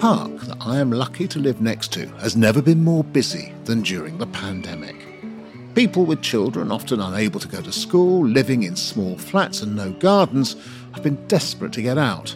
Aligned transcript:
park 0.00 0.40
that 0.40 0.56
I 0.62 0.78
am 0.78 0.90
lucky 0.90 1.28
to 1.28 1.38
live 1.38 1.60
next 1.60 1.92
to 1.92 2.06
has 2.16 2.34
never 2.34 2.62
been 2.62 2.82
more 2.82 3.04
busy 3.04 3.52
than 3.64 3.82
during 3.82 4.16
the 4.16 4.26
pandemic. 4.28 4.96
People 5.74 6.06
with 6.06 6.22
children, 6.22 6.72
often 6.72 7.00
unable 7.00 7.38
to 7.38 7.46
go 7.46 7.60
to 7.60 7.70
school, 7.70 8.26
living 8.26 8.62
in 8.62 8.76
small 8.76 9.18
flats 9.18 9.60
and 9.60 9.76
no 9.76 9.92
gardens, 9.92 10.56
have 10.94 11.02
been 11.02 11.22
desperate 11.26 11.74
to 11.74 11.82
get 11.82 11.98
out. 11.98 12.34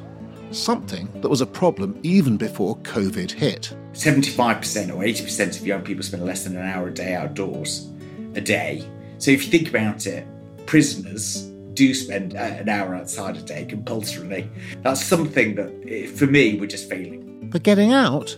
Something 0.50 1.08
that 1.22 1.30
was 1.30 1.40
a 1.40 1.46
problem 1.46 1.98
even 2.02 2.36
before 2.36 2.76
COVID 2.78 3.30
hit. 3.30 3.74
75% 3.94 4.90
or 4.90 5.02
80% 5.02 5.58
of 5.58 5.66
young 5.66 5.80
people 5.80 6.02
spend 6.02 6.26
less 6.26 6.44
than 6.44 6.56
an 6.56 6.68
hour 6.68 6.88
a 6.88 6.92
day 6.92 7.14
outdoors 7.14 7.90
a 8.34 8.42
day. 8.42 8.86
So 9.16 9.30
if 9.30 9.46
you 9.46 9.50
think 9.50 9.70
about 9.70 10.06
it, 10.06 10.26
prisoners 10.66 11.50
do 11.72 11.94
spend 11.94 12.36
uh, 12.36 12.40
an 12.40 12.68
hour 12.68 12.94
outside 12.94 13.38
a 13.38 13.42
day 13.42 13.64
compulsorily. 13.64 14.50
That's 14.82 15.02
something 15.02 15.54
that, 15.54 15.72
eh, 15.88 16.06
for 16.08 16.26
me, 16.26 16.60
we're 16.60 16.66
just 16.66 16.90
failing. 16.90 17.33
But 17.54 17.62
getting 17.62 17.92
out 17.92 18.34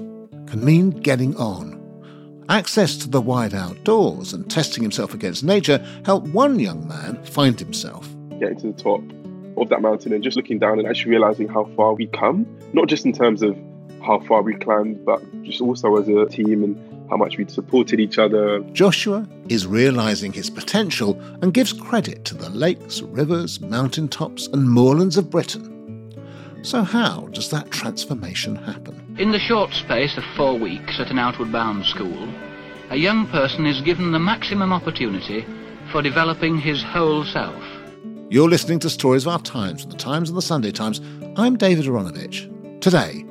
can 0.46 0.62
mean 0.62 0.90
getting 0.90 1.34
on. 1.36 2.44
Access 2.50 2.98
to 2.98 3.08
the 3.08 3.22
wide 3.22 3.54
outdoors 3.54 4.34
and 4.34 4.48
testing 4.50 4.82
himself 4.82 5.14
against 5.14 5.42
nature 5.42 5.78
helped 6.04 6.28
one 6.28 6.58
young 6.58 6.86
man 6.86 7.24
find 7.24 7.58
himself. 7.58 8.06
Getting 8.38 8.60
to 8.60 8.66
the 8.72 8.74
top 8.74 9.00
of 9.56 9.70
that 9.70 9.80
mountain 9.80 10.12
and 10.12 10.22
just 10.22 10.36
looking 10.36 10.58
down 10.58 10.78
and 10.78 10.86
actually 10.86 11.12
realizing 11.12 11.48
how 11.48 11.64
far 11.76 11.94
we've 11.94 12.12
come, 12.12 12.46
not 12.74 12.88
just 12.88 13.06
in 13.06 13.14
terms 13.14 13.40
of 13.40 13.56
how 14.04 14.20
far 14.20 14.42
we 14.42 14.54
climbed, 14.54 15.02
but 15.06 15.22
just 15.44 15.62
also 15.62 15.96
as 15.96 16.08
a 16.08 16.26
team 16.26 16.62
and 16.62 17.08
how 17.08 17.16
much 17.16 17.38
we'd 17.38 17.50
supported 17.50 17.98
each 17.98 18.18
other. 18.18 18.60
Joshua 18.74 19.26
is 19.48 19.66
realizing 19.66 20.30
his 20.30 20.50
potential 20.50 21.18
and 21.40 21.54
gives 21.54 21.72
credit 21.72 22.26
to 22.26 22.34
the 22.34 22.50
lakes, 22.50 23.00
rivers, 23.00 23.62
mountaintops, 23.62 24.46
and 24.48 24.68
moorlands 24.68 25.16
of 25.16 25.30
Britain. 25.30 25.72
So, 26.60 26.82
how 26.82 27.28
does 27.28 27.48
that 27.50 27.70
transformation 27.70 28.56
happen? 28.56 29.05
In 29.18 29.32
the 29.32 29.38
short 29.38 29.72
space 29.72 30.18
of 30.18 30.24
four 30.36 30.58
weeks 30.58 31.00
at 31.00 31.10
an 31.10 31.18
outward 31.18 31.50
bound 31.50 31.86
school, 31.86 32.28
a 32.90 32.96
young 32.96 33.26
person 33.28 33.64
is 33.64 33.80
given 33.80 34.12
the 34.12 34.18
maximum 34.18 34.74
opportunity 34.74 35.46
for 35.90 36.02
developing 36.02 36.58
his 36.58 36.82
whole 36.82 37.24
self. 37.24 37.62
You're 38.28 38.50
listening 38.50 38.78
to 38.80 38.90
Stories 38.90 39.24
of 39.24 39.32
Our 39.32 39.38
Times 39.38 39.80
from 39.80 39.92
the 39.92 39.96
Times 39.96 40.28
and 40.28 40.36
the 40.36 40.42
Sunday 40.42 40.70
Times. 40.70 41.00
I'm 41.36 41.56
David 41.56 41.86
Aaronovitch. 41.86 42.80
Today, 42.82 43.24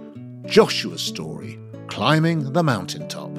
Joshua's 0.47 1.03
story 1.03 1.59
Climbing 1.85 2.51
the 2.53 2.63
Mountaintop. 2.63 3.29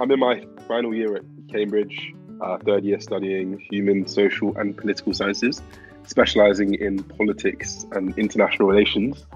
I'm 0.00 0.10
in 0.12 0.20
my 0.20 0.44
final 0.68 0.94
year 0.94 1.16
at 1.16 1.22
Cambridge, 1.52 2.14
uh, 2.40 2.58
third 2.58 2.84
year 2.84 3.00
studying 3.00 3.58
human, 3.58 4.06
social, 4.06 4.56
and 4.56 4.76
political 4.76 5.12
sciences, 5.14 5.62
specializing 6.06 6.74
in 6.74 7.02
politics 7.02 7.86
and 7.92 8.16
international 8.18 8.68
relations. 8.68 9.26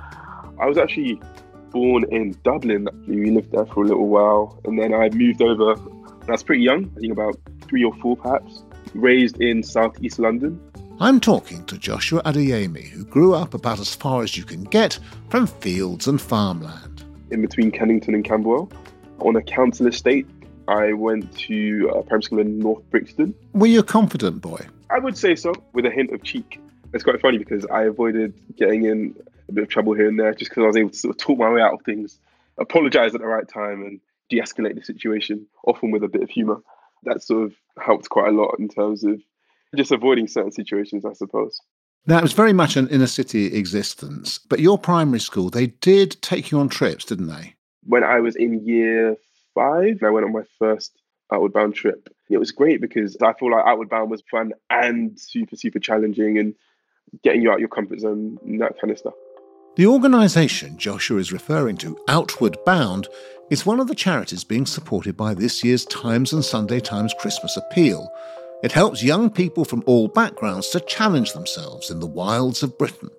I 0.60 0.66
was 0.66 0.78
actually 0.78 1.20
born 1.70 2.04
in 2.10 2.36
Dublin. 2.44 2.88
We 3.06 3.30
lived 3.30 3.52
there 3.52 3.66
for 3.66 3.84
a 3.84 3.86
little 3.86 4.08
while, 4.08 4.60
and 4.64 4.78
then 4.78 4.94
I 4.94 5.08
moved 5.10 5.42
over. 5.42 5.72
I 6.28 6.30
was 6.30 6.42
pretty 6.42 6.62
young, 6.62 6.90
I 6.96 7.00
think 7.00 7.12
about 7.12 7.36
three 7.62 7.84
or 7.84 7.94
four 7.96 8.16
perhaps. 8.16 8.62
Raised 8.94 9.40
in 9.40 9.62
southeast 9.62 10.18
London. 10.18 10.60
I'm 11.00 11.18
talking 11.18 11.64
to 11.64 11.76
Joshua 11.76 12.22
Adeyemi, 12.22 12.84
who 12.84 13.04
grew 13.04 13.34
up 13.34 13.54
about 13.54 13.80
as 13.80 13.92
far 13.92 14.22
as 14.22 14.36
you 14.36 14.44
can 14.44 14.62
get 14.62 14.98
from 15.28 15.48
fields 15.48 16.06
and 16.06 16.20
farmland. 16.20 17.04
In 17.32 17.40
between 17.40 17.72
Kennington 17.72 18.14
and 18.14 18.24
Camberwell, 18.24 18.70
on 19.18 19.36
a 19.36 19.42
council 19.42 19.86
estate. 19.86 20.26
I 20.68 20.92
went 20.92 21.36
to 21.38 21.90
uh, 21.90 22.02
primary 22.02 22.22
school 22.22 22.38
in 22.38 22.58
North 22.58 22.82
Brixton. 22.90 23.34
Were 23.52 23.66
you 23.66 23.80
a 23.80 23.84
confident 23.84 24.40
boy? 24.40 24.66
I 24.90 24.98
would 24.98 25.16
say 25.16 25.34
so, 25.34 25.54
with 25.72 25.84
a 25.84 25.90
hint 25.90 26.12
of 26.12 26.22
cheek. 26.22 26.60
It's 26.92 27.04
quite 27.04 27.20
funny 27.20 27.38
because 27.38 27.66
I 27.66 27.82
avoided 27.82 28.34
getting 28.56 28.84
in 28.84 29.14
a 29.48 29.52
bit 29.52 29.64
of 29.64 29.68
trouble 29.68 29.94
here 29.94 30.08
and 30.08 30.18
there 30.18 30.32
just 30.32 30.50
because 30.50 30.62
I 30.62 30.66
was 30.66 30.76
able 30.76 30.90
to 30.90 30.96
sort 30.96 31.14
of 31.14 31.18
talk 31.18 31.38
my 31.38 31.50
way 31.50 31.60
out 31.60 31.74
of 31.74 31.82
things, 31.82 32.18
apologize 32.58 33.14
at 33.14 33.20
the 33.20 33.26
right 33.26 33.46
time, 33.48 33.82
and 33.82 34.00
de 34.30 34.40
escalate 34.40 34.74
the 34.74 34.82
situation, 34.82 35.46
often 35.66 35.90
with 35.90 36.02
a 36.02 36.08
bit 36.08 36.22
of 36.22 36.30
humor. 36.30 36.60
That 37.02 37.22
sort 37.22 37.44
of 37.44 37.54
helped 37.78 38.08
quite 38.08 38.28
a 38.28 38.36
lot 38.36 38.56
in 38.58 38.68
terms 38.68 39.04
of 39.04 39.20
just 39.76 39.90
avoiding 39.90 40.28
certain 40.28 40.52
situations, 40.52 41.04
I 41.04 41.12
suppose. 41.12 41.60
Now, 42.06 42.18
it 42.18 42.22
was 42.22 42.32
very 42.32 42.52
much 42.52 42.76
an 42.76 42.88
inner 42.88 43.06
city 43.06 43.46
existence, 43.54 44.38
but 44.38 44.60
your 44.60 44.78
primary 44.78 45.20
school, 45.20 45.50
they 45.50 45.68
did 45.68 46.20
take 46.22 46.50
you 46.50 46.58
on 46.58 46.68
trips, 46.68 47.04
didn't 47.04 47.28
they? 47.28 47.54
When 47.86 48.04
I 48.04 48.20
was 48.20 48.36
in 48.36 48.64
year 48.66 49.16
five, 49.54 50.02
I 50.02 50.10
went 50.10 50.26
on 50.26 50.32
my 50.32 50.44
first 50.58 50.92
Outward 51.32 51.52
Bound 51.52 51.74
trip. 51.74 52.08
It 52.28 52.38
was 52.38 52.52
great 52.52 52.80
because 52.80 53.16
I 53.22 53.32
feel 53.34 53.50
like 53.50 53.64
Outward 53.66 53.88
Bound 53.88 54.10
was 54.10 54.22
fun 54.30 54.52
and 54.70 55.18
super, 55.18 55.56
super 55.56 55.78
challenging 55.78 56.38
and 56.38 56.54
getting 57.22 57.42
you 57.42 57.50
out 57.50 57.60
your 57.60 57.68
comfort 57.68 58.00
zone 58.00 58.38
and 58.44 58.60
that 58.60 58.78
kind 58.80 58.90
of 58.90 58.98
stuff. 58.98 59.14
The 59.76 59.86
organisation 59.86 60.78
Joshua 60.78 61.18
is 61.18 61.32
referring 61.32 61.76
to, 61.78 61.98
Outward 62.08 62.56
Bound, 62.64 63.08
is 63.50 63.66
one 63.66 63.80
of 63.80 63.88
the 63.88 63.94
charities 63.94 64.44
being 64.44 64.66
supported 64.66 65.16
by 65.16 65.34
this 65.34 65.64
year's 65.64 65.84
Times 65.86 66.32
and 66.32 66.44
Sunday 66.44 66.80
Times 66.80 67.14
Christmas 67.18 67.56
Appeal. 67.56 68.08
It 68.62 68.72
helps 68.72 69.02
young 69.02 69.30
people 69.30 69.64
from 69.64 69.82
all 69.86 70.08
backgrounds 70.08 70.70
to 70.70 70.80
challenge 70.80 71.32
themselves 71.32 71.90
in 71.90 72.00
the 72.00 72.06
wilds 72.06 72.62
of 72.62 72.78
Britain. 72.78 73.10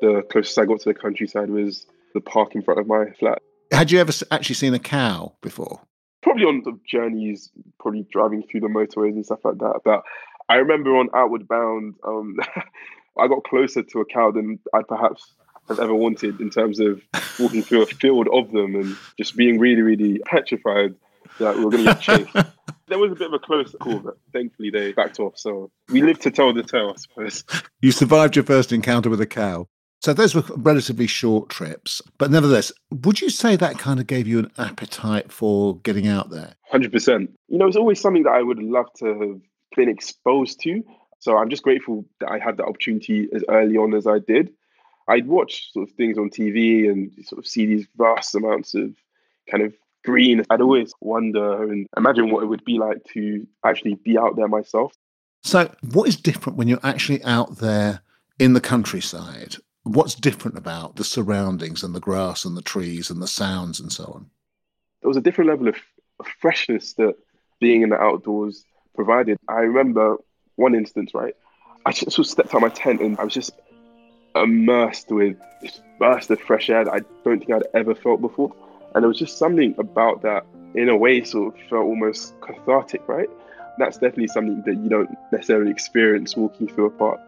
The 0.00 0.24
closest 0.30 0.58
I 0.58 0.64
got 0.64 0.80
to 0.80 0.90
the 0.90 0.94
countryside 0.94 1.50
was 1.50 1.86
the 2.14 2.20
park 2.20 2.54
in 2.54 2.62
front 2.62 2.80
of 2.80 2.86
my 2.86 3.10
flat. 3.18 3.42
Had 3.72 3.90
you 3.90 3.98
ever 4.00 4.12
actually 4.30 4.54
seen 4.54 4.74
a 4.74 4.78
cow 4.78 5.34
before? 5.42 5.80
Probably 6.22 6.44
on 6.44 6.62
the 6.64 6.78
journeys, 6.86 7.50
probably 7.78 8.06
driving 8.10 8.42
through 8.42 8.60
the 8.60 8.68
motorways 8.68 9.12
and 9.12 9.24
stuff 9.24 9.44
like 9.44 9.58
that. 9.58 9.80
But 9.84 10.02
I 10.48 10.56
remember 10.56 10.96
on 10.96 11.08
Outward 11.14 11.46
Bound, 11.48 11.94
um, 12.04 12.36
I 13.18 13.28
got 13.28 13.44
closer 13.44 13.82
to 13.82 14.00
a 14.00 14.04
cow 14.04 14.30
than 14.30 14.58
I 14.74 14.82
perhaps 14.82 15.34
have 15.68 15.80
ever 15.80 15.94
wanted 15.94 16.40
in 16.40 16.50
terms 16.50 16.78
of 16.80 17.02
walking 17.38 17.62
through 17.62 17.82
a 17.82 17.86
field 17.86 18.28
of 18.32 18.52
them 18.52 18.74
and 18.74 18.96
just 19.18 19.36
being 19.36 19.58
really, 19.58 19.82
really 19.82 20.20
petrified 20.24 20.94
that 21.38 21.56
we 21.56 21.64
were 21.64 21.70
going 21.70 21.84
to 21.84 21.92
get 21.92 22.00
chased. 22.00 22.32
there 22.88 22.98
was 22.98 23.12
a 23.12 23.16
bit 23.16 23.28
of 23.28 23.32
a 23.32 23.38
close 23.38 23.74
call, 23.80 23.98
but 23.98 24.16
thankfully 24.32 24.70
they 24.70 24.92
backed 24.92 25.18
off. 25.18 25.36
So 25.36 25.70
we 25.90 26.02
lived 26.02 26.22
to 26.22 26.30
tell 26.30 26.52
the 26.52 26.62
tale, 26.62 26.94
I 26.94 27.00
suppose. 27.00 27.44
You 27.80 27.92
survived 27.92 28.36
your 28.36 28.44
first 28.44 28.72
encounter 28.72 29.10
with 29.10 29.20
a 29.20 29.26
cow. 29.26 29.68
So 30.00 30.12
those 30.12 30.34
were 30.34 30.44
relatively 30.56 31.06
short 31.06 31.48
trips, 31.48 32.02
but 32.18 32.30
nevertheless, 32.30 32.70
would 32.90 33.20
you 33.20 33.30
say 33.30 33.56
that 33.56 33.78
kind 33.78 33.98
of 33.98 34.06
gave 34.06 34.26
you 34.26 34.38
an 34.38 34.52
appetite 34.58 35.32
for 35.32 35.78
getting 35.78 36.06
out 36.06 36.30
there? 36.30 36.54
Hundred 36.70 36.92
percent. 36.92 37.30
You 37.48 37.58
know, 37.58 37.66
it's 37.66 37.76
always 37.76 38.00
something 38.00 38.22
that 38.24 38.32
I 38.32 38.42
would 38.42 38.62
love 38.62 38.86
to 38.98 39.06
have 39.06 39.40
been 39.74 39.88
exposed 39.88 40.60
to. 40.62 40.82
So 41.18 41.36
I'm 41.36 41.50
just 41.50 41.62
grateful 41.62 42.04
that 42.20 42.30
I 42.30 42.38
had 42.38 42.56
the 42.56 42.64
opportunity 42.64 43.28
as 43.34 43.42
early 43.48 43.76
on 43.76 43.94
as 43.94 44.06
I 44.06 44.18
did. 44.18 44.52
I'd 45.08 45.26
watch 45.26 45.72
sort 45.72 45.88
of 45.88 45.94
things 45.94 46.18
on 46.18 46.30
TV 46.30 46.90
and 46.90 47.12
sort 47.24 47.38
of 47.38 47.46
see 47.46 47.66
these 47.66 47.86
vast 47.96 48.34
amounts 48.34 48.74
of 48.74 48.94
kind 49.50 49.64
of 49.64 49.74
green. 50.04 50.44
I'd 50.50 50.60
always 50.60 50.92
wonder 51.00 51.70
and 51.70 51.86
imagine 51.96 52.30
what 52.30 52.42
it 52.42 52.46
would 52.46 52.64
be 52.64 52.78
like 52.78 53.04
to 53.12 53.46
actually 53.64 53.94
be 53.94 54.18
out 54.18 54.36
there 54.36 54.48
myself. 54.48 54.92
So, 55.42 55.72
what 55.92 56.08
is 56.08 56.16
different 56.16 56.58
when 56.58 56.68
you're 56.68 56.80
actually 56.82 57.22
out 57.22 57.58
there 57.58 58.00
in 58.38 58.52
the 58.52 58.60
countryside? 58.60 59.56
What's 59.86 60.16
different 60.16 60.58
about 60.58 60.96
the 60.96 61.04
surroundings 61.04 61.84
and 61.84 61.94
the 61.94 62.00
grass 62.00 62.44
and 62.44 62.56
the 62.56 62.62
trees 62.62 63.08
and 63.08 63.22
the 63.22 63.28
sounds 63.28 63.78
and 63.78 63.92
so 63.92 64.02
on? 64.02 64.26
There 65.00 65.06
was 65.06 65.16
a 65.16 65.20
different 65.20 65.48
level 65.48 65.68
of 65.68 65.76
freshness 66.40 66.94
that 66.94 67.14
being 67.60 67.82
in 67.82 67.90
the 67.90 67.96
outdoors 67.96 68.64
provided. 68.96 69.38
I 69.48 69.60
remember 69.60 70.16
one 70.56 70.74
instance, 70.74 71.14
right? 71.14 71.34
I 71.84 71.92
just 71.92 72.10
sort 72.10 72.26
of 72.26 72.30
stepped 72.32 72.48
out 72.48 72.56
of 72.56 72.62
my 72.62 72.68
tent 72.70 73.00
and 73.00 73.16
I 73.20 73.22
was 73.22 73.32
just 73.32 73.52
immersed 74.34 75.12
with 75.12 75.36
this 75.62 75.80
burst 76.00 76.32
of 76.32 76.40
fresh 76.40 76.68
air 76.68 76.84
that 76.84 76.92
I 76.92 77.00
don't 77.24 77.38
think 77.38 77.52
I'd 77.52 77.68
ever 77.72 77.94
felt 77.94 78.20
before. 78.20 78.52
And 78.92 79.04
there 79.04 79.08
was 79.08 79.20
just 79.20 79.38
something 79.38 79.72
about 79.78 80.22
that, 80.22 80.46
in 80.74 80.88
a 80.88 80.96
way, 80.96 81.22
sort 81.22 81.54
of 81.54 81.60
felt 81.68 81.84
almost 81.84 82.34
cathartic, 82.40 83.06
right? 83.08 83.28
That's 83.78 83.98
definitely 83.98 84.28
something 84.28 84.64
that 84.66 84.82
you 84.82 84.88
don't 84.88 85.16
necessarily 85.30 85.70
experience 85.70 86.36
walking 86.36 86.66
through 86.66 86.86
a 86.86 86.90
park. 86.90 87.20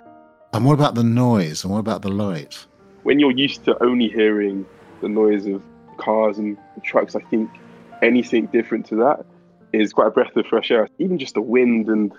And 0.53 0.65
what 0.65 0.75
about 0.75 0.95
the 0.95 1.05
noise? 1.05 1.63
And 1.63 1.73
what 1.73 1.81
about 1.81 2.03
the 2.03 2.09
light? 2.09 2.67
When 3.03 3.19
you're 3.19 3.31
used 3.31 3.65
to 3.67 3.83
only 3.83 4.09
hearing 4.09 4.67
the 5.01 5.09
noise 5.09 5.47
of 5.47 5.63
cars 5.99 6.39
and 6.39 6.57
trucks, 6.83 7.15
I 7.15 7.21
think 7.21 7.51
anything 8.03 8.47
different 8.47 8.87
to 8.87 8.97
that 8.97 9.27
is 9.73 9.93
quite 9.93 10.09
a 10.09 10.11
breath 10.11 10.35
of 10.37 10.47
fresh 10.47 10.71
air. 10.71 10.89
Even 10.99 11.19
just 11.19 11.35
the 11.35 11.43
wind 11.43 11.89
and 11.89 12.13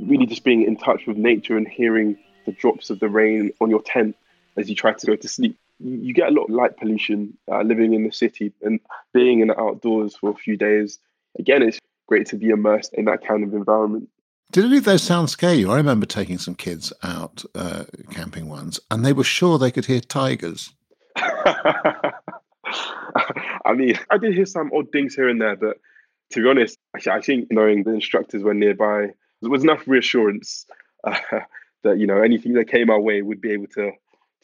really 0.00 0.26
just 0.26 0.44
being 0.44 0.62
in 0.62 0.76
touch 0.76 1.06
with 1.06 1.16
nature 1.16 1.56
and 1.56 1.66
hearing 1.66 2.18
the 2.46 2.52
drops 2.52 2.90
of 2.90 3.00
the 3.00 3.08
rain 3.08 3.50
on 3.60 3.70
your 3.70 3.82
tent 3.82 4.16
as 4.56 4.68
you 4.68 4.74
try 4.74 4.92
to 4.92 5.06
go 5.06 5.16
to 5.16 5.28
sleep. 5.28 5.58
You 5.80 6.12
get 6.12 6.28
a 6.28 6.32
lot 6.32 6.44
of 6.44 6.50
light 6.50 6.76
pollution 6.76 7.36
uh, 7.50 7.62
living 7.62 7.94
in 7.94 8.04
the 8.04 8.12
city 8.12 8.52
and 8.62 8.80
being 9.12 9.40
in 9.40 9.48
the 9.48 9.58
outdoors 9.58 10.16
for 10.16 10.30
a 10.30 10.34
few 10.34 10.56
days. 10.56 10.98
Again, 11.38 11.62
it's 11.62 11.78
great 12.06 12.26
to 12.28 12.36
be 12.36 12.50
immersed 12.50 12.92
in 12.94 13.06
that 13.06 13.26
kind 13.26 13.42
of 13.42 13.54
environment. 13.54 14.08
Did 14.54 14.66
any 14.66 14.76
of 14.76 14.84
those 14.84 15.02
sounds 15.02 15.32
scare 15.32 15.52
you? 15.52 15.72
I 15.72 15.78
remember 15.78 16.06
taking 16.06 16.38
some 16.38 16.54
kids 16.54 16.92
out 17.02 17.44
uh, 17.56 17.86
camping 18.12 18.48
once, 18.48 18.78
and 18.88 19.04
they 19.04 19.12
were 19.12 19.24
sure 19.24 19.58
they 19.58 19.72
could 19.72 19.86
hear 19.86 19.98
tigers. 19.98 20.72
I 21.16 22.12
mean, 23.74 23.98
I 24.10 24.16
did 24.16 24.32
hear 24.32 24.46
some 24.46 24.70
odd 24.72 24.92
things 24.92 25.16
here 25.16 25.28
and 25.28 25.40
there, 25.40 25.56
but 25.56 25.78
to 26.30 26.40
be 26.40 26.48
honest, 26.48 26.78
I 27.10 27.20
think 27.20 27.48
knowing 27.50 27.82
the 27.82 27.94
instructors 27.94 28.44
were 28.44 28.54
nearby 28.54 29.08
there 29.42 29.50
was 29.50 29.64
enough 29.64 29.88
reassurance 29.88 30.66
uh, 31.02 31.18
that 31.82 31.98
you 31.98 32.06
know 32.06 32.22
anything 32.22 32.52
that 32.52 32.68
came 32.68 32.90
our 32.90 33.00
way 33.00 33.22
would 33.22 33.40
be 33.40 33.50
able 33.50 33.66
to 33.74 33.90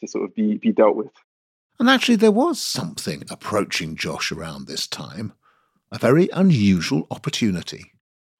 to 0.01 0.07
sort 0.07 0.25
of 0.25 0.35
be 0.35 0.57
be 0.57 0.73
dealt 0.73 0.97
with. 0.97 1.13
And 1.79 1.89
actually, 1.89 2.17
there 2.17 2.31
was 2.33 2.61
something 2.61 3.23
approaching 3.31 3.95
Josh 3.95 4.29
around 4.29 4.67
this 4.67 4.87
time, 4.87 5.31
a 5.89 5.97
very 5.97 6.27
unusual 6.33 7.07
opportunity. 7.09 7.93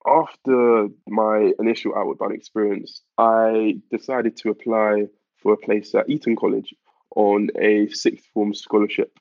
After 0.08 0.88
my 1.08 1.54
initial 1.60 1.96
Outward 1.96 2.18
Bound 2.18 2.34
experience, 2.34 3.02
I 3.18 3.78
decided 3.92 4.36
to 4.38 4.50
apply 4.50 5.08
for 5.38 5.54
a 5.54 5.58
place 5.58 5.94
at 5.94 6.10
Eton 6.10 6.36
College 6.36 6.74
on 7.16 7.50
a 7.60 7.88
sixth 7.90 8.26
form 8.34 8.54
scholarship. 8.54 9.18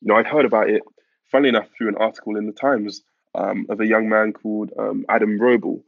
You 0.00 0.08
know, 0.08 0.16
I'd 0.16 0.26
heard 0.26 0.44
about 0.44 0.70
it, 0.70 0.82
funnily 1.30 1.50
enough, 1.50 1.68
through 1.76 1.88
an 1.88 1.96
article 1.96 2.36
in 2.36 2.46
the 2.46 2.52
Times 2.52 3.02
um, 3.34 3.66
of 3.68 3.80
a 3.80 3.86
young 3.86 4.08
man 4.08 4.32
called 4.32 4.70
um, 4.78 5.04
Adam 5.08 5.38
Roble, 5.38 5.82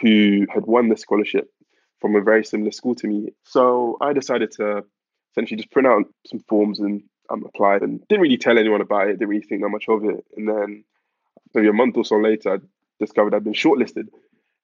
who 0.00 0.46
had 0.52 0.66
won 0.66 0.88
the 0.88 0.96
scholarship 0.96 1.48
from 2.00 2.16
a 2.16 2.20
very 2.20 2.44
similar 2.44 2.72
school 2.72 2.94
to 2.96 3.06
me. 3.06 3.28
So 3.44 3.96
I 4.00 4.12
decided 4.12 4.50
to 4.52 4.84
essentially 5.32 5.56
just 5.56 5.70
print 5.70 5.88
out 5.88 6.04
some 6.26 6.40
forms 6.48 6.80
and 6.80 7.02
um, 7.30 7.44
applied 7.44 7.82
and 7.82 8.00
didn't 8.08 8.22
really 8.22 8.38
tell 8.38 8.58
anyone 8.58 8.80
about 8.80 9.08
it, 9.08 9.18
didn't 9.18 9.28
really 9.28 9.42
think 9.42 9.62
that 9.62 9.68
much 9.68 9.88
of 9.88 10.04
it. 10.04 10.24
And 10.36 10.48
then 10.48 10.84
maybe 11.54 11.68
a 11.68 11.72
month 11.72 11.96
or 11.96 12.04
so 12.04 12.16
later, 12.16 12.54
I 12.54 12.58
discovered 12.98 13.34
I'd 13.34 13.44
been 13.44 13.52
shortlisted. 13.52 14.08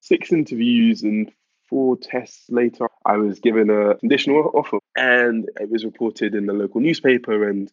Six 0.01 0.33
interviews 0.33 1.03
and 1.03 1.31
four 1.69 1.97
tests 1.97 2.45
later, 2.49 2.89
I 3.05 3.17
was 3.17 3.41
given 3.41 3.71
a 3.71 3.97
conditional 3.97 4.51
offer 4.55 4.79
and 4.97 5.49
it 5.61 5.71
was 5.71 5.85
reported 5.85 6.35
in 6.35 6.47
the 6.47 6.53
local 6.53 6.81
newspaper. 6.81 7.49
And 7.49 7.71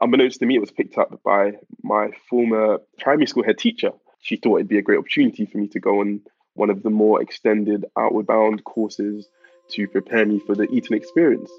unbeknownst 0.00 0.40
to 0.40 0.46
me, 0.46 0.56
it 0.56 0.60
was 0.60 0.70
picked 0.70 0.98
up 0.98 1.20
by 1.24 1.52
my 1.82 2.10
former 2.28 2.78
primary 2.98 3.26
school 3.26 3.44
head 3.44 3.58
teacher. 3.58 3.92
She 4.20 4.36
thought 4.36 4.56
it'd 4.56 4.68
be 4.68 4.78
a 4.78 4.82
great 4.82 4.98
opportunity 4.98 5.46
for 5.46 5.58
me 5.58 5.68
to 5.68 5.80
go 5.80 6.00
on 6.00 6.20
one 6.54 6.70
of 6.70 6.82
the 6.82 6.90
more 6.90 7.22
extended 7.22 7.84
outward 7.98 8.26
bound 8.26 8.62
courses 8.64 9.26
to 9.70 9.88
prepare 9.88 10.26
me 10.26 10.38
for 10.38 10.54
the 10.54 10.70
Eton 10.70 10.96
experience. 10.96 11.50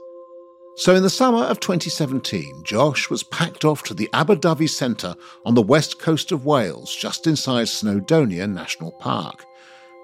So, 0.76 0.96
in 0.96 1.04
the 1.04 1.10
summer 1.10 1.44
of 1.44 1.60
2017, 1.60 2.64
Josh 2.64 3.08
was 3.08 3.22
packed 3.22 3.64
off 3.64 3.84
to 3.84 3.94
the 3.94 4.10
Aberdyfi 4.12 4.68
Centre 4.68 5.14
on 5.46 5.54
the 5.54 5.62
west 5.62 6.00
coast 6.00 6.32
of 6.32 6.46
Wales, 6.46 6.96
just 6.96 7.28
inside 7.28 7.68
Snowdonia 7.68 8.52
National 8.52 8.92
Park. 8.94 9.46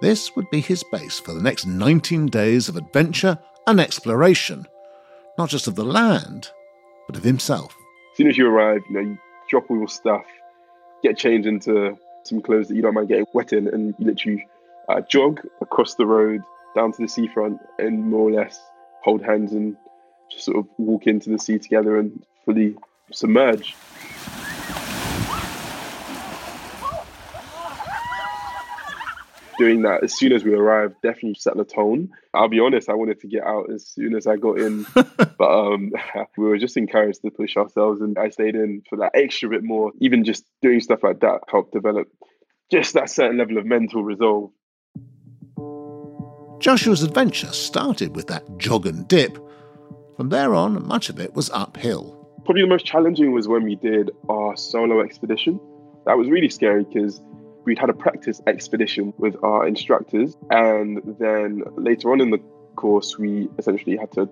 This 0.01 0.35
would 0.35 0.47
be 0.51 0.61
his 0.61 0.83
base 0.91 1.19
for 1.19 1.33
the 1.33 1.41
next 1.41 1.65
19 1.65 2.27
days 2.27 2.69
of 2.69 2.77
adventure 2.77 3.39
and 3.65 3.79
exploration, 3.79 4.67
not 5.39 5.49
just 5.49 5.65
of 5.65 5.73
the 5.73 5.83
land, 5.83 6.51
but 7.07 7.17
of 7.17 7.23
himself. 7.23 7.75
As 8.11 8.17
soon 8.17 8.27
as 8.27 8.37
you 8.37 8.47
arrive, 8.47 8.81
you 8.89 8.95
know, 8.95 9.01
you 9.01 9.17
drop 9.49 9.71
all 9.71 9.77
your 9.77 9.87
stuff, 9.87 10.25
get 11.01 11.17
changed 11.17 11.47
into 11.47 11.97
some 12.25 12.41
clothes 12.41 12.67
that 12.67 12.75
you 12.75 12.83
don't 12.83 12.93
mind 12.93 13.07
getting 13.07 13.25
wet 13.33 13.53
in, 13.53 13.67
and 13.69 13.95
you 13.97 14.05
literally 14.05 14.47
uh, 14.87 15.01
jog 15.01 15.41
across 15.61 15.95
the 15.95 16.05
road 16.05 16.41
down 16.75 16.91
to 16.91 17.01
the 17.01 17.07
seafront 17.07 17.59
and 17.79 18.05
more 18.05 18.29
or 18.29 18.31
less 18.31 18.61
hold 19.01 19.23
hands 19.23 19.51
and 19.53 19.75
just 20.31 20.45
sort 20.45 20.57
of 20.57 20.67
walk 20.77 21.07
into 21.07 21.29
the 21.29 21.39
sea 21.39 21.59
together 21.59 21.97
and 21.97 22.23
fully 22.45 22.75
submerge. 23.11 23.75
Doing 29.57 29.81
that 29.81 30.03
as 30.03 30.17
soon 30.17 30.31
as 30.31 30.45
we 30.45 30.53
arrived 30.53 30.95
definitely 31.03 31.35
set 31.35 31.57
the 31.57 31.65
tone. 31.65 32.09
I'll 32.33 32.47
be 32.47 32.61
honest, 32.61 32.87
I 32.87 32.93
wanted 32.93 33.19
to 33.21 33.27
get 33.27 33.43
out 33.43 33.69
as 33.69 33.85
soon 33.85 34.15
as 34.15 34.25
I 34.25 34.37
got 34.37 34.57
in, 34.57 34.85
but 34.93 35.41
um, 35.41 35.91
we 36.37 36.45
were 36.45 36.57
just 36.57 36.77
encouraged 36.77 37.21
to 37.23 37.31
push 37.31 37.57
ourselves, 37.57 37.99
and 37.99 38.17
I 38.17 38.29
stayed 38.29 38.55
in 38.55 38.83
for 38.89 38.97
that 38.99 39.11
extra 39.15 39.49
bit 39.49 39.63
more. 39.63 39.91
Even 39.99 40.23
just 40.23 40.45
doing 40.61 40.79
stuff 40.79 41.03
like 41.03 41.19
that 41.19 41.41
helped 41.49 41.73
develop 41.73 42.07
just 42.71 42.93
that 42.93 43.09
certain 43.09 43.37
level 43.37 43.57
of 43.57 43.65
mental 43.65 44.03
resolve. 44.03 44.51
Joshua's 46.59 47.03
adventure 47.03 47.51
started 47.51 48.15
with 48.15 48.27
that 48.27 48.57
jog 48.57 48.85
and 48.85 49.07
dip, 49.07 49.37
from 50.19 50.27
there 50.27 50.53
on, 50.53 50.85
much 50.85 51.07
of 51.07 51.17
it 51.17 51.33
was 51.33 51.49
uphill. 51.51 52.27
Probably 52.43 52.63
the 52.63 52.67
most 52.67 52.85
challenging 52.85 53.31
was 53.31 53.47
when 53.47 53.63
we 53.63 53.75
did 53.75 54.11
our 54.27 54.57
solo 54.57 54.99
expedition. 54.99 55.61
That 56.05 56.17
was 56.17 56.27
really 56.27 56.49
scary 56.49 56.83
because 56.83 57.21
we'd 57.63 57.79
had 57.79 57.89
a 57.89 57.93
practice 57.93 58.41
expedition 58.45 59.13
with 59.17 59.41
our 59.43 59.65
instructors, 59.65 60.35
and 60.49 61.01
then 61.21 61.63
later 61.77 62.11
on 62.11 62.19
in 62.19 62.31
the 62.31 62.39
course, 62.75 63.17
we 63.17 63.47
essentially 63.57 63.95
had 63.95 64.11
to 64.11 64.27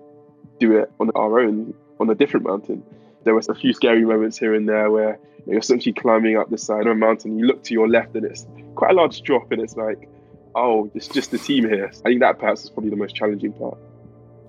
do 0.60 0.76
it 0.76 0.92
on 1.00 1.10
our 1.14 1.40
own 1.40 1.72
on 1.98 2.10
a 2.10 2.14
different 2.14 2.44
mountain. 2.44 2.82
There 3.24 3.34
was 3.34 3.48
a 3.48 3.54
few 3.54 3.72
scary 3.72 4.04
moments 4.04 4.36
here 4.36 4.52
and 4.52 4.68
there 4.68 4.90
where 4.90 5.18
you're 5.46 5.58
essentially 5.58 5.94
climbing 5.94 6.36
up 6.36 6.50
the 6.50 6.58
side 6.58 6.82
of 6.82 6.92
a 6.92 6.96
mountain. 6.96 7.38
You 7.38 7.46
look 7.46 7.64
to 7.64 7.72
your 7.72 7.88
left, 7.88 8.14
and 8.14 8.26
it's 8.26 8.46
quite 8.74 8.90
a 8.90 8.94
large 8.94 9.22
drop, 9.22 9.50
and 9.52 9.62
it's 9.62 9.74
like, 9.74 10.06
oh, 10.54 10.90
it's 10.94 11.08
just 11.08 11.30
the 11.30 11.38
team 11.38 11.66
here. 11.66 11.90
I 12.04 12.08
think 12.10 12.20
that 12.20 12.38
perhaps 12.38 12.64
is 12.64 12.68
probably 12.68 12.90
the 12.90 12.96
most 12.96 13.14
challenging 13.14 13.54
part. 13.54 13.78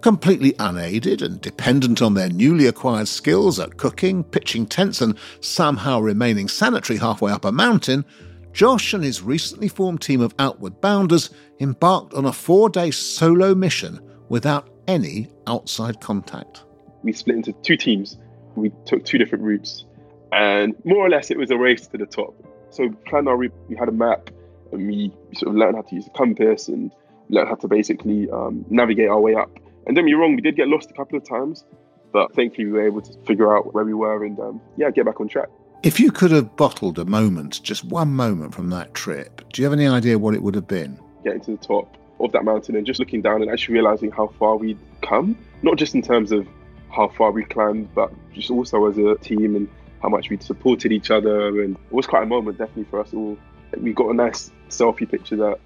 Completely 0.01 0.53
unaided 0.59 1.21
and 1.21 1.41
dependent 1.41 2.01
on 2.01 2.13
their 2.13 2.29
newly 2.29 2.67
acquired 2.67 3.07
skills 3.07 3.59
at 3.59 3.75
cooking, 3.75 4.23
pitching 4.23 4.65
tents, 4.65 5.01
and 5.01 5.17
somehow 5.41 5.99
remaining 5.99 6.47
sanitary 6.47 6.97
halfway 6.97 7.33
up 7.33 7.43
a 7.43 7.51
mountain, 7.51 8.05
Josh 8.53 8.93
and 8.93 9.03
his 9.03 9.21
recently 9.21 9.67
formed 9.67 10.01
team 10.01 10.21
of 10.21 10.33
Outward 10.39 10.79
Bounders 10.79 11.29
embarked 11.59 12.13
on 12.13 12.25
a 12.25 12.31
four 12.31 12.69
day 12.69 12.91
solo 12.91 13.53
mission 13.53 13.99
without 14.29 14.69
any 14.87 15.29
outside 15.47 15.99
contact. 15.99 16.63
We 17.03 17.11
split 17.11 17.35
into 17.35 17.53
two 17.61 17.77
teams. 17.77 18.17
We 18.55 18.71
took 18.85 19.05
two 19.05 19.17
different 19.17 19.43
routes, 19.43 19.85
and 20.31 20.75
more 20.85 21.05
or 21.05 21.09
less 21.09 21.29
it 21.29 21.37
was 21.37 21.51
a 21.51 21.57
race 21.57 21.87
to 21.87 21.97
the 21.97 22.05
top. 22.05 22.33
So 22.71 22.83
we 22.83 22.89
planned 23.05 23.27
our 23.27 23.37
route, 23.37 23.53
we 23.67 23.75
had 23.75 23.89
a 23.89 23.93
map, 23.93 24.29
and 24.71 24.87
we 24.87 25.11
sort 25.33 25.49
of 25.49 25.55
learned 25.55 25.75
how 25.75 25.81
to 25.83 25.95
use 25.95 26.07
a 26.07 26.11
compass 26.11 26.67
and 26.67 26.91
learned 27.29 27.49
how 27.49 27.55
to 27.55 27.67
basically 27.67 28.29
um, 28.31 28.65
navigate 28.69 29.09
our 29.09 29.19
way 29.19 29.35
up. 29.35 29.51
And 29.89 29.95
don't 29.95 30.05
me 30.05 30.13
wrong, 30.13 30.35
we 30.35 30.41
did 30.43 30.55
get 30.55 30.67
lost 30.67 30.91
a 30.91 30.93
couple 30.93 31.17
of 31.17 31.27
times, 31.27 31.65
but 32.13 32.31
thankfully 32.35 32.67
we 32.67 32.73
were 32.73 32.85
able 32.85 33.01
to 33.01 33.11
figure 33.25 33.57
out 33.57 33.73
where 33.73 33.83
we 33.83 33.95
were 33.95 34.23
and 34.23 34.39
um, 34.39 34.61
yeah, 34.77 34.91
get 34.91 35.03
back 35.03 35.19
on 35.19 35.27
track. 35.27 35.49
If 35.81 35.99
you 35.99 36.11
could 36.11 36.29
have 36.29 36.55
bottled 36.55 36.99
a 36.99 37.05
moment, 37.05 37.59
just 37.63 37.83
one 37.85 38.09
moment 38.09 38.53
from 38.53 38.69
that 38.69 38.93
trip, 38.93 39.41
do 39.51 39.59
you 39.59 39.65
have 39.65 39.73
any 39.73 39.87
idea 39.87 40.19
what 40.19 40.35
it 40.35 40.43
would 40.43 40.53
have 40.53 40.67
been? 40.67 40.99
Getting 41.23 41.41
to 41.41 41.51
the 41.51 41.57
top 41.57 41.97
of 42.19 42.31
that 42.33 42.45
mountain 42.45 42.75
and 42.75 42.85
just 42.85 42.99
looking 42.99 43.23
down 43.23 43.41
and 43.41 43.49
actually 43.49 43.73
realizing 43.73 44.11
how 44.11 44.27
far 44.37 44.57
we'd 44.57 44.77
come, 45.01 45.35
not 45.63 45.79
just 45.79 45.95
in 45.95 46.03
terms 46.03 46.31
of 46.31 46.47
how 46.91 47.07
far 47.07 47.31
we 47.31 47.43
climbed, 47.43 47.91
but 47.95 48.13
just 48.31 48.51
also 48.51 48.85
as 48.85 48.95
a 48.99 49.15
team 49.15 49.55
and 49.55 49.67
how 50.03 50.09
much 50.09 50.29
we'd 50.29 50.43
supported 50.43 50.91
each 50.91 51.09
other. 51.09 51.63
And 51.63 51.75
it 51.75 51.91
was 51.91 52.05
quite 52.05 52.21
a 52.21 52.27
moment, 52.27 52.59
definitely, 52.59 52.85
for 52.91 52.99
us 52.99 53.11
all. 53.11 53.39
We 53.75 53.93
got 53.93 54.11
a 54.11 54.13
nice 54.13 54.51
selfie 54.69 55.09
picture 55.09 55.37
that 55.37 55.59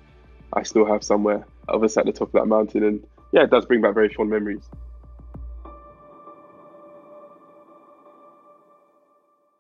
I 0.54 0.64
still 0.64 0.86
have 0.86 1.04
somewhere 1.04 1.46
of 1.68 1.84
us 1.84 1.98
at 1.98 2.06
the 2.06 2.14
top 2.14 2.30
of 2.30 2.34
that 2.34 2.46
mountain. 2.46 2.86
And 2.86 3.06
yeah, 3.34 3.44
it 3.44 3.50
does 3.50 3.66
bring 3.66 3.82
back 3.82 3.96
very 3.96 4.14
fond 4.14 4.30
memories. 4.30 4.64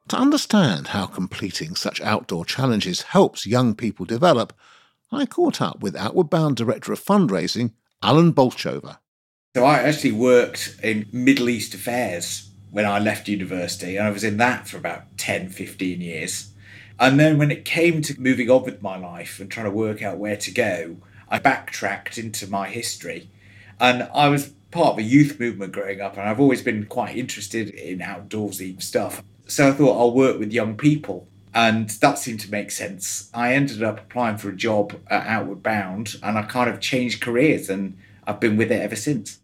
To 0.09 0.17
understand 0.17 0.89
how 0.89 1.07
completing 1.07 1.75
such 1.75 1.99
outdoor 2.01 2.45
challenges 2.45 3.01
helps 3.01 3.47
young 3.47 3.73
people 3.73 4.05
develop, 4.05 4.53
I 5.11 5.25
caught 5.25 5.59
up 5.59 5.81
with 5.81 5.95
Outward 5.95 6.29
Bound 6.29 6.55
Director 6.55 6.93
of 6.93 7.03
Fundraising, 7.03 7.71
Alan 8.03 8.31
Bolchover. 8.31 8.99
So 9.55 9.65
I 9.65 9.79
actually 9.79 10.11
worked 10.11 10.77
in 10.83 11.07
Middle 11.11 11.49
East 11.49 11.73
affairs 11.73 12.49
when 12.69 12.85
I 12.85 12.99
left 12.99 13.27
university, 13.27 13.97
and 13.97 14.07
I 14.07 14.11
was 14.11 14.23
in 14.23 14.37
that 14.37 14.67
for 14.67 14.77
about 14.77 15.17
10, 15.17 15.49
15 15.49 15.99
years. 15.99 16.51
And 16.99 17.19
then 17.19 17.39
when 17.39 17.49
it 17.49 17.65
came 17.65 18.03
to 18.03 18.19
moving 18.21 18.51
on 18.51 18.63
with 18.63 18.83
my 18.83 18.97
life 18.97 19.39
and 19.39 19.49
trying 19.49 19.65
to 19.65 19.71
work 19.71 20.03
out 20.03 20.19
where 20.19 20.37
to 20.37 20.51
go, 20.51 20.97
I 21.27 21.39
backtracked 21.39 22.19
into 22.19 22.47
my 22.47 22.69
history 22.69 23.29
and 23.83 24.09
I 24.13 24.29
was 24.29 24.47
part 24.71 24.93
of 24.93 24.97
a 24.97 25.03
youth 25.03 25.39
movement 25.39 25.73
growing 25.73 26.01
up, 26.01 26.17
and 26.17 26.27
I've 26.27 26.39
always 26.39 26.61
been 26.61 26.85
quite 26.85 27.17
interested 27.17 27.69
in 27.69 27.99
outdoorsy 27.99 28.81
stuff. 28.81 29.21
So 29.45 29.67
I 29.67 29.71
thought 29.73 29.99
I'll 29.99 30.13
work 30.13 30.39
with 30.39 30.53
young 30.53 30.75
people, 30.75 31.27
and 31.53 31.89
that 31.89 32.17
seemed 32.17 32.39
to 32.39 32.51
make 32.51 32.71
sense. 32.71 33.29
I 33.33 33.53
ended 33.53 33.83
up 33.83 33.99
applying 33.99 34.37
for 34.37 34.49
a 34.49 34.55
job 34.55 34.95
at 35.07 35.27
Outward 35.27 35.61
Bound, 35.61 36.15
and 36.23 36.37
I 36.37 36.43
kind 36.43 36.69
of 36.69 36.79
changed 36.79 37.21
careers, 37.21 37.69
and 37.69 37.97
I've 38.25 38.39
been 38.39 38.55
with 38.55 38.71
it 38.71 38.81
ever 38.81 38.95
since. 38.95 39.39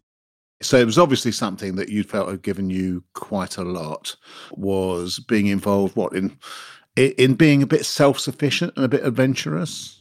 So 0.62 0.78
it 0.78 0.86
was 0.86 0.98
obviously 0.98 1.34
something 1.34 1.76
that 1.76 1.90
you 1.90 2.04
felt 2.04 2.30
had 2.30 2.42
given 2.42 2.70
you 2.70 3.04
quite 3.14 3.58
a 3.58 3.64
lot. 3.64 4.16
Was 4.52 5.20
being 5.20 5.48
involved 5.48 5.98
what 5.98 6.14
in 6.14 6.38
in 6.96 7.36
being 7.36 7.62
a 7.62 7.68
bit 7.68 7.86
self 7.86 8.20
sufficient 8.20 8.74
and 8.78 8.86
a 8.86 8.90
bit 8.90 9.06
adventurous. 9.06 9.99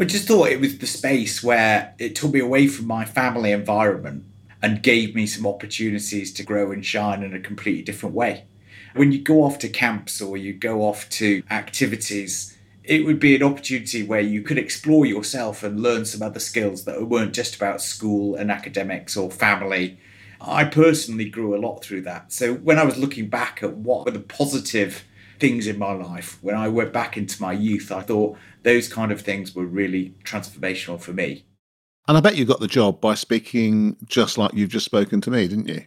I 0.00 0.04
just 0.04 0.28
thought 0.28 0.50
it 0.50 0.60
was 0.60 0.78
the 0.78 0.86
space 0.86 1.42
where 1.42 1.92
it 1.98 2.14
took 2.14 2.32
me 2.32 2.38
away 2.38 2.68
from 2.68 2.86
my 2.86 3.04
family 3.04 3.50
environment 3.50 4.24
and 4.62 4.80
gave 4.80 5.16
me 5.16 5.26
some 5.26 5.44
opportunities 5.44 6.32
to 6.34 6.44
grow 6.44 6.70
and 6.70 6.86
shine 6.86 7.24
in 7.24 7.34
a 7.34 7.40
completely 7.40 7.82
different 7.82 8.14
way. 8.14 8.44
When 8.94 9.10
you 9.10 9.20
go 9.20 9.42
off 9.42 9.58
to 9.58 9.68
camps 9.68 10.20
or 10.20 10.36
you 10.36 10.52
go 10.52 10.82
off 10.82 11.08
to 11.10 11.42
activities, 11.50 12.56
it 12.84 13.06
would 13.06 13.18
be 13.18 13.34
an 13.34 13.42
opportunity 13.42 14.04
where 14.04 14.20
you 14.20 14.42
could 14.42 14.56
explore 14.56 15.04
yourself 15.04 15.64
and 15.64 15.82
learn 15.82 16.04
some 16.04 16.22
other 16.22 16.40
skills 16.40 16.84
that 16.84 17.08
weren't 17.08 17.34
just 17.34 17.56
about 17.56 17.82
school 17.82 18.36
and 18.36 18.52
academics 18.52 19.16
or 19.16 19.32
family. 19.32 19.98
I 20.40 20.64
personally 20.64 21.28
grew 21.28 21.56
a 21.56 21.58
lot 21.58 21.82
through 21.82 22.02
that. 22.02 22.32
So 22.32 22.54
when 22.54 22.78
I 22.78 22.84
was 22.84 22.98
looking 22.98 23.28
back 23.28 23.64
at 23.64 23.76
what 23.76 24.04
were 24.04 24.12
the 24.12 24.20
positive 24.20 25.02
things 25.38 25.66
in 25.66 25.78
my 25.78 25.92
life. 25.92 26.38
When 26.42 26.54
I 26.54 26.68
went 26.68 26.92
back 26.92 27.16
into 27.16 27.40
my 27.40 27.52
youth, 27.52 27.90
I 27.92 28.00
thought 28.00 28.36
those 28.62 28.88
kind 28.88 29.12
of 29.12 29.20
things 29.20 29.54
were 29.54 29.66
really 29.66 30.14
transformational 30.24 31.00
for 31.00 31.12
me. 31.12 31.44
And 32.06 32.16
I 32.16 32.20
bet 32.20 32.36
you 32.36 32.44
got 32.44 32.60
the 32.60 32.68
job 32.68 33.00
by 33.00 33.14
speaking 33.14 33.96
just 34.06 34.38
like 34.38 34.54
you've 34.54 34.70
just 34.70 34.86
spoken 34.86 35.20
to 35.22 35.30
me, 35.30 35.46
didn't 35.46 35.68
you? 35.68 35.84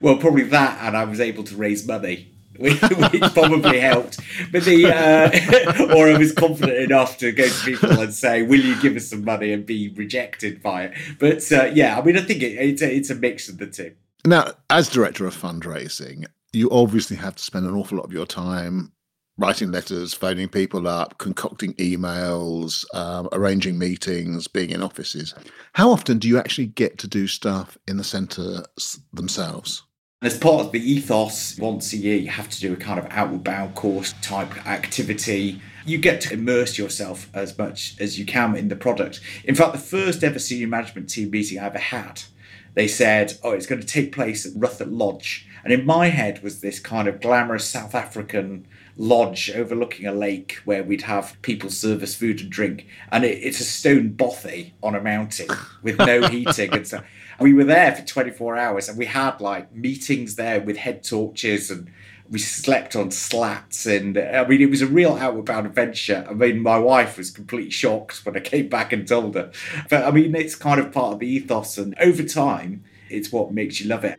Well, 0.00 0.18
probably 0.18 0.42
that, 0.44 0.78
and 0.82 0.96
I 0.96 1.04
was 1.04 1.20
able 1.20 1.44
to 1.44 1.56
raise 1.56 1.86
money. 1.86 2.28
which 2.58 2.78
probably 2.80 3.80
helped. 3.80 4.20
But 4.52 4.64
the 4.64 4.86
uh, 4.86 5.94
or 5.96 6.10
I 6.10 6.18
was 6.18 6.32
confident 6.32 6.76
enough 6.78 7.16
to 7.18 7.32
go 7.32 7.48
to 7.48 7.64
people 7.64 7.98
and 7.98 8.12
say, 8.12 8.42
"Will 8.42 8.60
you 8.60 8.80
give 8.82 8.94
us 8.94 9.08
some 9.08 9.24
money?" 9.24 9.54
and 9.54 9.64
be 9.64 9.88
rejected 9.88 10.62
by 10.62 10.84
it. 10.84 10.92
But 11.18 11.50
uh, 11.50 11.70
yeah, 11.72 11.98
I 11.98 12.02
mean, 12.04 12.18
I 12.18 12.20
think 12.20 12.42
it, 12.42 12.52
it's 12.58 12.82
a, 12.82 12.94
it's 12.94 13.08
a 13.08 13.14
mix 13.14 13.48
of 13.48 13.56
the 13.56 13.66
two. 13.66 13.94
Now, 14.26 14.52
as 14.68 14.90
director 14.90 15.26
of 15.26 15.34
fundraising, 15.34 16.26
you 16.52 16.70
obviously 16.70 17.16
have 17.16 17.36
to 17.36 17.42
spend 17.42 17.66
an 17.66 17.74
awful 17.74 17.98
lot 17.98 18.04
of 18.04 18.12
your 18.12 18.26
time 18.26 18.92
writing 19.38 19.72
letters, 19.72 20.12
phoning 20.12 20.48
people 20.48 20.86
up, 20.86 21.18
concocting 21.18 21.72
emails, 21.74 22.84
um, 22.94 23.28
arranging 23.32 23.78
meetings, 23.78 24.46
being 24.46 24.70
in 24.70 24.82
offices. 24.82 25.34
How 25.72 25.90
often 25.90 26.18
do 26.18 26.28
you 26.28 26.38
actually 26.38 26.66
get 26.66 26.98
to 26.98 27.08
do 27.08 27.26
stuff 27.26 27.78
in 27.88 27.96
the 27.96 28.04
centre 28.04 28.64
themselves? 29.12 29.82
As 30.20 30.38
part 30.38 30.66
of 30.66 30.70
the 30.70 30.78
ethos, 30.78 31.58
once 31.58 31.92
a 31.92 31.96
year 31.96 32.16
you 32.16 32.28
have 32.28 32.48
to 32.50 32.60
do 32.60 32.72
a 32.72 32.76
kind 32.76 32.98
of 32.98 33.06
outward 33.10 33.42
bound 33.42 33.74
course 33.74 34.14
type 34.22 34.66
activity. 34.66 35.60
You 35.84 35.98
get 35.98 36.20
to 36.22 36.34
immerse 36.34 36.78
yourself 36.78 37.28
as 37.34 37.58
much 37.58 37.96
as 37.98 38.18
you 38.18 38.24
can 38.24 38.54
in 38.54 38.68
the 38.68 38.76
product. 38.76 39.20
In 39.44 39.56
fact, 39.56 39.72
the 39.72 39.80
first 39.80 40.22
ever 40.22 40.38
senior 40.38 40.68
management 40.68 41.08
team 41.08 41.30
meeting 41.30 41.58
I 41.58 41.64
ever 41.66 41.78
had, 41.78 42.22
they 42.74 42.86
said, 42.86 43.36
oh, 43.42 43.50
it's 43.50 43.66
going 43.66 43.80
to 43.80 43.86
take 43.86 44.12
place 44.12 44.46
at 44.46 44.52
Ruthet 44.52 44.96
Lodge. 44.96 45.46
And 45.64 45.72
in 45.72 45.86
my 45.86 46.08
head 46.08 46.42
was 46.42 46.60
this 46.60 46.80
kind 46.80 47.08
of 47.08 47.20
glamorous 47.20 47.68
South 47.68 47.94
African 47.94 48.66
lodge 48.96 49.50
overlooking 49.50 50.06
a 50.06 50.12
lake 50.12 50.60
where 50.64 50.82
we'd 50.82 51.02
have 51.02 51.36
people 51.42 51.70
serve 51.70 52.02
us 52.02 52.14
food 52.14 52.40
and 52.40 52.50
drink. 52.50 52.86
And 53.10 53.24
it, 53.24 53.38
it's 53.42 53.60
a 53.60 53.64
stone 53.64 54.10
bothy 54.10 54.74
on 54.82 54.94
a 54.94 55.00
mountain 55.00 55.48
with 55.82 55.98
no 55.98 56.26
heating 56.28 56.72
and 56.72 56.86
stuff 56.86 57.04
we 57.42 57.52
were 57.52 57.64
there 57.64 57.94
for 57.94 58.02
24 58.02 58.56
hours 58.56 58.88
and 58.88 58.96
we 58.96 59.06
had 59.06 59.40
like 59.40 59.74
meetings 59.74 60.36
there 60.36 60.60
with 60.60 60.76
head 60.76 61.02
torches 61.02 61.70
and 61.70 61.90
we 62.30 62.38
slept 62.38 62.96
on 62.96 63.10
slats 63.10 63.84
and 63.84 64.16
I 64.16 64.46
mean 64.46 64.62
it 64.62 64.70
was 64.70 64.80
a 64.80 64.86
real 64.86 65.16
outward 65.16 65.44
bound 65.44 65.66
adventure. 65.66 66.26
I 66.28 66.32
mean 66.32 66.62
my 66.62 66.78
wife 66.78 67.18
was 67.18 67.30
completely 67.30 67.70
shocked 67.70 68.24
when 68.24 68.36
I 68.36 68.40
came 68.40 68.68
back 68.68 68.92
and 68.92 69.06
told 69.06 69.34
her. 69.34 69.50
But 69.90 70.04
I 70.04 70.10
mean 70.10 70.34
it's 70.34 70.54
kind 70.54 70.80
of 70.80 70.92
part 70.92 71.14
of 71.14 71.18
the 71.18 71.28
ethos 71.28 71.76
and 71.76 71.94
over 72.00 72.22
time 72.22 72.84
it's 73.10 73.30
what 73.32 73.52
makes 73.52 73.80
you 73.80 73.88
love 73.88 74.04
it. 74.04 74.18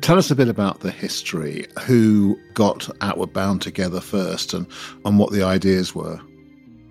Tell 0.00 0.18
us 0.18 0.30
a 0.30 0.36
bit 0.36 0.48
about 0.48 0.80
the 0.80 0.90
history, 0.90 1.66
who 1.86 2.38
got 2.52 2.88
Outward 3.00 3.32
Bound 3.32 3.62
together 3.62 4.00
first 4.00 4.52
and, 4.52 4.66
and 5.04 5.18
what 5.18 5.32
the 5.32 5.42
ideas 5.42 5.94
were. 5.94 6.20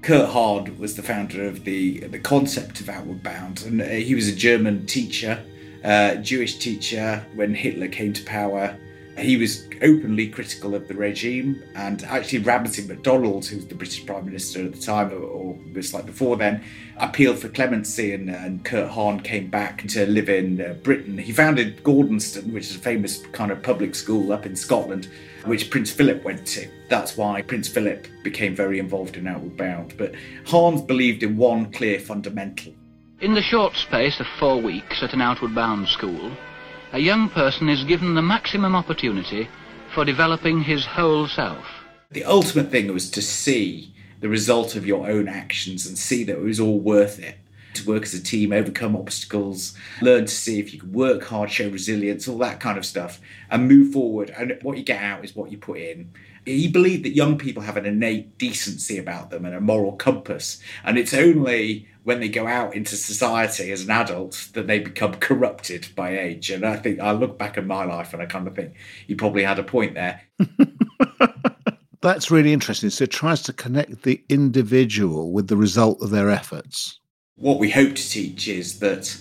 Kurt 0.01 0.29
Hahn 0.29 0.77
was 0.77 0.95
the 0.95 1.03
founder 1.03 1.45
of 1.45 1.63
the 1.63 1.99
the 1.99 2.19
concept 2.19 2.81
of 2.81 2.89
Outward 2.89 3.23
Bound, 3.23 3.63
and 3.63 3.81
uh, 3.81 3.85
he 3.85 4.15
was 4.15 4.27
a 4.27 4.35
German 4.35 4.85
teacher, 4.85 5.41
uh, 5.83 6.15
Jewish 6.15 6.57
teacher. 6.57 7.25
When 7.35 7.53
Hitler 7.53 7.87
came 7.87 8.11
to 8.13 8.23
power, 8.23 8.77
he 9.17 9.37
was 9.37 9.67
openly 9.81 10.27
critical 10.27 10.75
of 10.75 10.87
the 10.87 10.93
regime, 10.93 11.63
and 11.75 12.03
actually 12.03 12.39
Ramsay 12.39 12.87
MacDonald, 12.87 13.45
who 13.45 13.57
was 13.57 13.67
the 13.67 13.75
British 13.75 14.05
Prime 14.05 14.25
Minister 14.25 14.65
at 14.65 14.73
the 14.73 14.79
time, 14.79 15.11
or, 15.11 15.57
was 15.73 15.93
like 15.93 16.05
before 16.05 16.37
then, 16.37 16.63
appealed 16.97 17.39
for 17.39 17.49
clemency, 17.49 18.13
and, 18.13 18.29
and 18.29 18.63
Kurt 18.63 18.89
Hahn 18.89 19.19
came 19.19 19.49
back 19.49 19.87
to 19.89 20.05
live 20.05 20.29
in 20.29 20.61
uh, 20.61 20.73
Britain. 20.83 21.17
He 21.17 21.31
founded 21.31 21.83
Gordonstoun, 21.83 22.53
which 22.53 22.69
is 22.69 22.75
a 22.75 22.79
famous 22.79 23.25
kind 23.27 23.51
of 23.51 23.61
public 23.61 23.95
school 23.95 24.31
up 24.31 24.45
in 24.45 24.55
Scotland 24.55 25.07
which 25.45 25.69
Prince 25.69 25.91
Philip 25.91 26.23
went 26.23 26.45
to. 26.47 26.67
That's 26.89 27.17
why 27.17 27.41
Prince 27.41 27.67
Philip 27.67 28.07
became 28.23 28.55
very 28.55 28.79
involved 28.79 29.17
in 29.17 29.27
Outward 29.27 29.57
Bound. 29.57 29.93
But 29.97 30.13
Hans 30.45 30.81
believed 30.81 31.23
in 31.23 31.37
one 31.37 31.71
clear 31.71 31.99
fundamental. 31.99 32.73
In 33.21 33.33
the 33.33 33.41
short 33.41 33.75
space 33.75 34.19
of 34.19 34.25
four 34.39 34.61
weeks 34.61 35.01
at 35.01 35.13
an 35.13 35.21
Outward 35.21 35.55
Bound 35.55 35.87
school, 35.87 36.35
a 36.93 36.99
young 36.99 37.27
person 37.27 37.69
is 37.69 37.83
given 37.83 38.13
the 38.13 38.21
maximum 38.21 38.75
opportunity 38.75 39.49
for 39.95 40.05
developing 40.05 40.61
his 40.61 40.85
whole 40.85 41.27
self. 41.27 41.65
The 42.11 42.23
ultimate 42.23 42.69
thing 42.69 42.93
was 42.93 43.09
to 43.11 43.21
see 43.21 43.91
the 44.19 44.29
result 44.29 44.75
of 44.75 44.85
your 44.85 45.09
own 45.09 45.27
actions 45.27 45.87
and 45.87 45.97
see 45.97 46.23
that 46.25 46.37
it 46.37 46.41
was 46.41 46.59
all 46.59 46.79
worth 46.79 47.17
it 47.17 47.39
to 47.73 47.87
work 47.87 48.03
as 48.03 48.13
a 48.13 48.21
team, 48.21 48.53
overcome 48.53 48.95
obstacles, 48.95 49.75
learn 50.03 50.25
to 50.25 50.31
see 50.31 50.59
if 50.59 50.71
you 50.71 50.79
can 50.79 50.93
work 50.93 51.23
hard, 51.23 51.49
show 51.49 51.67
resilience, 51.67 52.27
all 52.27 52.37
that 52.37 52.59
kind 52.59 52.77
of 52.77 52.85
stuff, 52.85 53.19
and 53.49 53.67
move 53.67 53.91
forward. 53.91 54.29
And 54.29 54.59
what 54.61 54.77
you 54.77 54.83
get 54.83 55.01
out 55.01 55.25
is 55.25 55.35
what 55.35 55.51
you 55.51 55.57
put 55.57 55.79
in. 55.79 56.11
He 56.45 56.67
believed 56.67 57.05
that 57.05 57.15
young 57.15 57.37
people 57.37 57.63
have 57.63 57.77
an 57.77 57.85
innate 57.85 58.37
decency 58.37 58.97
about 58.97 59.29
them 59.29 59.45
and 59.45 59.55
a 59.55 59.61
moral 59.61 59.93
compass. 59.93 60.61
And 60.83 60.97
it's 60.97 61.13
only 61.13 61.87
when 62.03 62.19
they 62.19 62.27
go 62.27 62.47
out 62.47 62.75
into 62.75 62.97
society 62.97 63.71
as 63.71 63.83
an 63.83 63.91
adult 63.91 64.49
that 64.53 64.67
they 64.67 64.79
become 64.79 65.13
corrupted 65.15 65.87
by 65.95 66.17
age. 66.17 66.49
And 66.49 66.65
I 66.65 66.75
think 66.75 66.99
I 66.99 67.11
look 67.11 67.37
back 67.37 67.57
at 67.57 67.65
my 67.65 67.85
life 67.85 68.13
and 68.13 68.21
I 68.21 68.25
kind 68.25 68.47
of 68.47 68.55
think 68.55 68.73
he 69.07 69.15
probably 69.15 69.43
had 69.43 69.59
a 69.59 69.63
point 69.63 69.93
there. 69.93 70.21
That's 72.01 72.29
really 72.29 72.51
interesting. 72.51 72.89
So 72.89 73.05
it 73.05 73.11
tries 73.11 73.41
to 73.43 73.53
connect 73.53 74.03
the 74.03 74.21
individual 74.27 75.31
with 75.31 75.47
the 75.47 75.55
result 75.55 76.01
of 76.01 76.09
their 76.09 76.29
efforts 76.29 76.99
what 77.35 77.59
we 77.59 77.69
hope 77.69 77.95
to 77.95 78.09
teach 78.09 78.47
is 78.47 78.79
that 78.79 79.17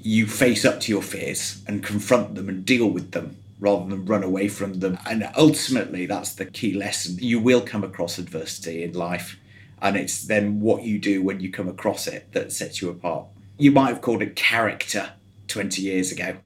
you 0.00 0.26
face 0.26 0.64
up 0.64 0.80
to 0.80 0.92
your 0.92 1.02
fears 1.02 1.62
and 1.66 1.82
confront 1.82 2.34
them 2.34 2.48
and 2.48 2.64
deal 2.64 2.88
with 2.88 3.10
them 3.12 3.36
rather 3.60 3.88
than 3.88 4.04
run 4.04 4.22
away 4.22 4.48
from 4.48 4.74
them. 4.74 4.98
And 5.06 5.28
ultimately, 5.36 6.06
that's 6.06 6.34
the 6.34 6.46
key 6.46 6.74
lesson. 6.74 7.16
You 7.20 7.40
will 7.40 7.60
come 7.60 7.84
across 7.84 8.18
adversity 8.18 8.82
in 8.82 8.92
life, 8.92 9.38
and 9.80 9.96
it's 9.96 10.26
then 10.26 10.60
what 10.60 10.82
you 10.82 10.98
do 10.98 11.22
when 11.22 11.40
you 11.40 11.50
come 11.50 11.68
across 11.68 12.06
it 12.06 12.32
that 12.32 12.52
sets 12.52 12.80
you 12.80 12.90
apart. 12.90 13.26
You 13.58 13.72
might 13.72 13.88
have 13.88 14.00
called 14.00 14.22
it 14.22 14.36
character 14.36 15.12
20 15.48 15.82
years 15.82 16.12
ago. 16.12 16.38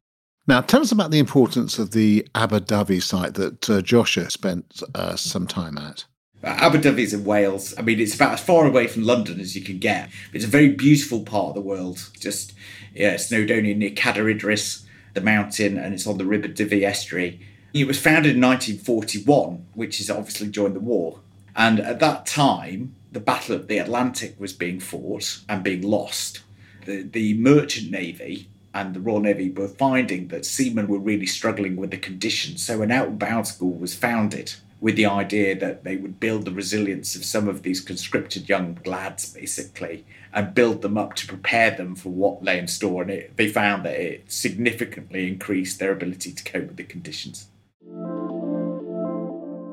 Now, 0.48 0.60
tell 0.60 0.80
us 0.80 0.90
about 0.90 1.12
the 1.12 1.20
importance 1.20 1.78
of 1.78 1.92
the 1.92 2.26
Aberdyfi 2.34 3.02
site 3.02 3.34
that 3.34 3.70
uh, 3.70 3.80
Joshua 3.80 4.28
spent 4.28 4.82
uh, 4.94 5.14
some 5.14 5.46
time 5.46 5.78
at. 5.78 6.04
Aberdyfi 6.42 6.98
is 6.98 7.14
in 7.14 7.24
Wales. 7.24 7.74
I 7.78 7.82
mean, 7.82 8.00
it's 8.00 8.14
about 8.16 8.32
as 8.32 8.40
far 8.40 8.66
away 8.66 8.88
from 8.88 9.04
London 9.04 9.38
as 9.38 9.54
you 9.54 9.62
can 9.62 9.78
get. 9.78 10.10
It's 10.32 10.44
a 10.44 10.48
very 10.48 10.70
beautiful 10.70 11.22
part 11.22 11.50
of 11.50 11.54
the 11.54 11.60
world. 11.60 12.10
Just, 12.18 12.54
yeah, 12.92 13.14
Snowdonia 13.14 13.76
near 13.76 13.90
Cadair 13.90 14.28
Idris, 14.28 14.84
the 15.14 15.20
mountain, 15.20 15.76
and 15.78 15.94
it's 15.94 16.06
on 16.06 16.18
the 16.18 16.24
Ribble 16.24 16.50
Dyfi 16.50 16.82
estuary. 16.82 17.40
It 17.74 17.86
was 17.86 18.00
founded 18.00 18.36
in 18.36 18.42
1941, 18.42 19.66
which 19.74 20.00
is 20.00 20.10
obviously 20.10 20.48
during 20.48 20.74
the 20.74 20.80
war. 20.80 21.20
And 21.56 21.80
at 21.80 22.00
that 22.00 22.26
time, 22.26 22.94
the 23.10 23.20
Battle 23.20 23.54
of 23.54 23.68
the 23.68 23.78
Atlantic 23.78 24.34
was 24.38 24.52
being 24.52 24.80
fought 24.80 25.40
and 25.48 25.62
being 25.62 25.82
lost. 25.82 26.42
The, 26.86 27.02
the 27.02 27.34
merchant 27.34 27.90
navy 27.90 28.48
and 28.74 28.94
the 28.94 29.00
Royal 29.00 29.20
Navy 29.20 29.50
were 29.50 29.68
finding 29.68 30.28
that 30.28 30.46
seamen 30.46 30.88
were 30.88 30.98
really 30.98 31.26
struggling 31.26 31.76
with 31.76 31.90
the 31.90 31.98
conditions. 31.98 32.64
So 32.64 32.82
an 32.82 32.90
outbound 32.90 33.46
school 33.46 33.74
was 33.74 33.94
founded 33.94 34.54
with 34.80 34.96
the 34.96 35.06
idea 35.06 35.58
that 35.58 35.84
they 35.84 35.96
would 35.96 36.18
build 36.18 36.44
the 36.44 36.50
resilience 36.50 37.14
of 37.14 37.24
some 37.24 37.48
of 37.48 37.62
these 37.62 37.80
conscripted 37.80 38.48
young 38.48 38.78
lads, 38.84 39.32
basically, 39.32 40.04
and 40.32 40.54
build 40.54 40.82
them 40.82 40.96
up 40.96 41.14
to 41.14 41.26
prepare 41.26 41.70
them 41.70 41.94
for 41.94 42.08
what 42.08 42.42
lay 42.42 42.58
in 42.58 42.66
store. 42.66 43.02
And 43.02 43.10
it, 43.10 43.36
they 43.36 43.48
found 43.48 43.84
that 43.84 44.00
it 44.00 44.30
significantly 44.30 45.28
increased 45.28 45.78
their 45.78 45.92
ability 45.92 46.32
to 46.32 46.44
cope 46.44 46.68
with 46.68 46.76
the 46.76 46.84
conditions. 46.84 47.48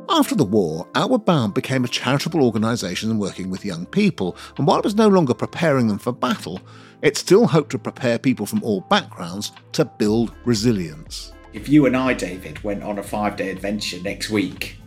After 0.10 0.36
the 0.36 0.44
war, 0.44 0.88
Outward 0.96 1.24
Bound 1.24 1.54
became 1.54 1.86
a 1.86 1.88
charitable 1.88 2.44
organisation 2.44 3.20
working 3.20 3.52
with 3.52 3.64
young 3.64 3.86
people, 3.86 4.36
and 4.58 4.66
while 4.66 4.80
it 4.80 4.84
was 4.84 4.96
no 4.96 5.08
longer 5.08 5.36
preparing 5.36 5.88
them 5.88 6.00
for 6.00 6.12
battle, 6.12 6.60
it 7.02 7.16
still 7.16 7.46
hoped 7.46 7.70
to 7.72 7.80
prepare 7.80 8.18
people 8.18 8.46
from 8.46 8.64
all 8.64 8.82
backgrounds 8.82 9.52
to 9.74 9.86
build 9.86 10.34
resilience. 10.46 11.32
If 11.54 11.70
you 11.70 11.86
and 11.86 11.96
I, 11.96 12.16
David, 12.16 12.64
went 12.64 12.84
on 12.84 12.98
a 12.98 13.04
five 13.04 13.36
day 13.36 13.52
adventure 13.52 14.02
next 14.02 14.30
week 14.30 14.78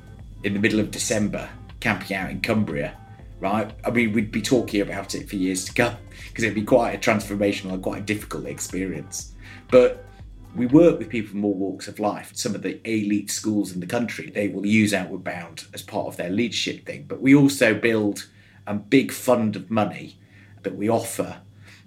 in 0.42 0.54
the 0.54 0.60
middle 0.60 0.80
of 0.80 0.90
December 0.90 1.48
camping 1.80 2.16
out 2.16 2.30
in 2.30 2.40
Cumbria, 2.40 2.96
right? 3.42 3.72
I 3.84 3.90
mean, 3.90 4.12
we'd 4.12 4.30
be 4.30 4.40
talking 4.40 4.80
about 4.80 5.14
it 5.16 5.28
for 5.28 5.36
years 5.36 5.64
to 5.64 5.74
come 5.74 5.96
because 6.28 6.44
it'd 6.44 6.54
be 6.54 6.62
quite 6.62 6.94
a 6.94 6.98
transformational 6.98 7.72
and 7.72 7.82
quite 7.82 8.02
a 8.02 8.04
difficult 8.04 8.46
experience. 8.46 9.32
But 9.68 10.04
we 10.54 10.66
work 10.66 10.98
with 10.98 11.08
people 11.08 11.32
from 11.32 11.44
all 11.44 11.54
walks 11.54 11.88
of 11.88 11.98
life. 11.98 12.30
Some 12.34 12.54
of 12.54 12.62
the 12.62 12.80
elite 12.88 13.30
schools 13.30 13.72
in 13.72 13.80
the 13.80 13.86
country, 13.86 14.30
they 14.30 14.48
will 14.48 14.64
use 14.64 14.94
Outward 14.94 15.24
Bound 15.24 15.64
as 15.74 15.82
part 15.82 16.06
of 16.06 16.16
their 16.16 16.30
leadership 16.30 16.86
thing. 16.86 17.04
But 17.08 17.20
we 17.20 17.34
also 17.34 17.74
build 17.74 18.28
a 18.66 18.74
big 18.74 19.10
fund 19.10 19.56
of 19.56 19.70
money 19.70 20.18
that 20.62 20.76
we 20.76 20.88
offer 20.88 21.40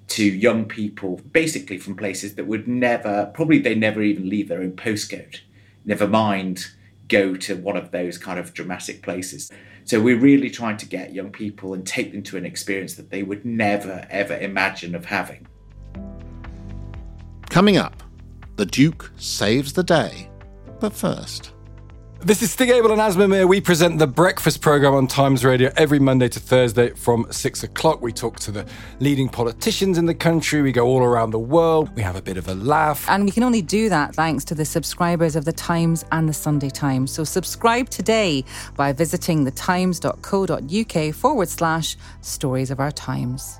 to 0.08 0.26
young 0.26 0.66
people, 0.66 1.22
basically 1.32 1.78
from 1.78 1.96
places 1.96 2.36
that 2.36 2.48
would 2.48 2.68
never, 2.68 3.32
probably 3.34 3.60
they 3.60 3.76
never 3.76 4.02
even 4.02 4.30
leave 4.30 4.50
their 4.50 4.62
own 4.62 4.74
postcode. 4.74 5.40
Never 5.86 6.06
mind 6.08 6.68
go 7.08 7.36
to 7.36 7.56
one 7.56 7.78
of 7.78 7.92
those 7.92 8.18
kind 8.18 8.40
of 8.40 8.54
dramatic 8.54 9.02
places. 9.02 9.52
So 9.86 10.02
we're 10.02 10.20
really 10.20 10.50
trying 10.50 10.78
to 10.78 10.88
get 10.88 11.14
young 11.14 11.32
people 11.32 11.76
and 11.76 11.86
take 11.86 12.12
them 12.12 12.24
to 12.24 12.38
an 12.38 12.46
experience 12.46 12.96
that 12.96 13.12
they 13.12 13.22
would 13.22 13.46
never, 13.46 14.08
ever 14.10 14.36
imagine 14.36 14.96
of 14.96 15.06
having. 15.06 15.46
Coming 17.52 17.78
up, 17.78 18.02
the 18.56 18.66
Duke 18.66 19.12
saves 19.18 19.74
the 19.74 19.84
day. 19.84 20.30
But 20.80 20.92
first, 20.92 21.52
This 22.26 22.42
is 22.42 22.52
Stig 22.52 22.72
Abell 22.72 22.92
and 22.92 23.00
Aasmah 23.00 23.48
We 23.48 23.62
present 23.62 24.00
the 24.00 24.08
breakfast 24.08 24.60
program 24.60 24.96
on 24.96 25.06
Times 25.06 25.46
Radio 25.46 25.72
every 25.78 26.00
Monday 26.00 26.28
to 26.30 26.40
Thursday 26.40 26.90
from 26.90 27.28
six 27.30 27.62
o'clock. 27.62 28.02
We 28.02 28.12
talk 28.12 28.40
to 28.40 28.52
the 28.52 28.66
leading 29.00 29.30
politicians 29.30 30.00
in 30.00 30.08
the 30.08 30.16
country. 30.16 30.64
We 30.64 30.72
go 30.72 30.88
all 30.88 31.04
around 31.04 31.30
the 31.30 31.40
world. 31.40 31.96
We 31.96 32.02
have 32.02 32.16
a 32.16 32.24
bit 32.24 32.38
of 32.38 32.48
a 32.48 32.56
laugh. 32.56 33.08
And 33.08 33.26
we 33.26 33.32
can 33.32 33.44
only 33.44 33.62
do 33.62 33.90
that 33.90 34.16
thanks 34.16 34.44
to 34.46 34.56
the 34.56 34.66
subscribers 34.66 35.36
of 35.36 35.46
The 35.46 35.54
Times 35.54 36.04
and 36.12 36.28
The 36.28 36.34
Sunday 36.34 36.72
Times. 36.72 37.12
So 37.12 37.24
subscribe 37.24 37.92
today 37.92 38.44
by 38.76 38.92
visiting 38.92 39.46
thetimes.co.uk 39.46 41.14
forward 41.14 41.48
slash 41.48 41.96
stories 42.22 42.72
of 42.72 42.80
our 42.80 42.92
times. 42.92 43.60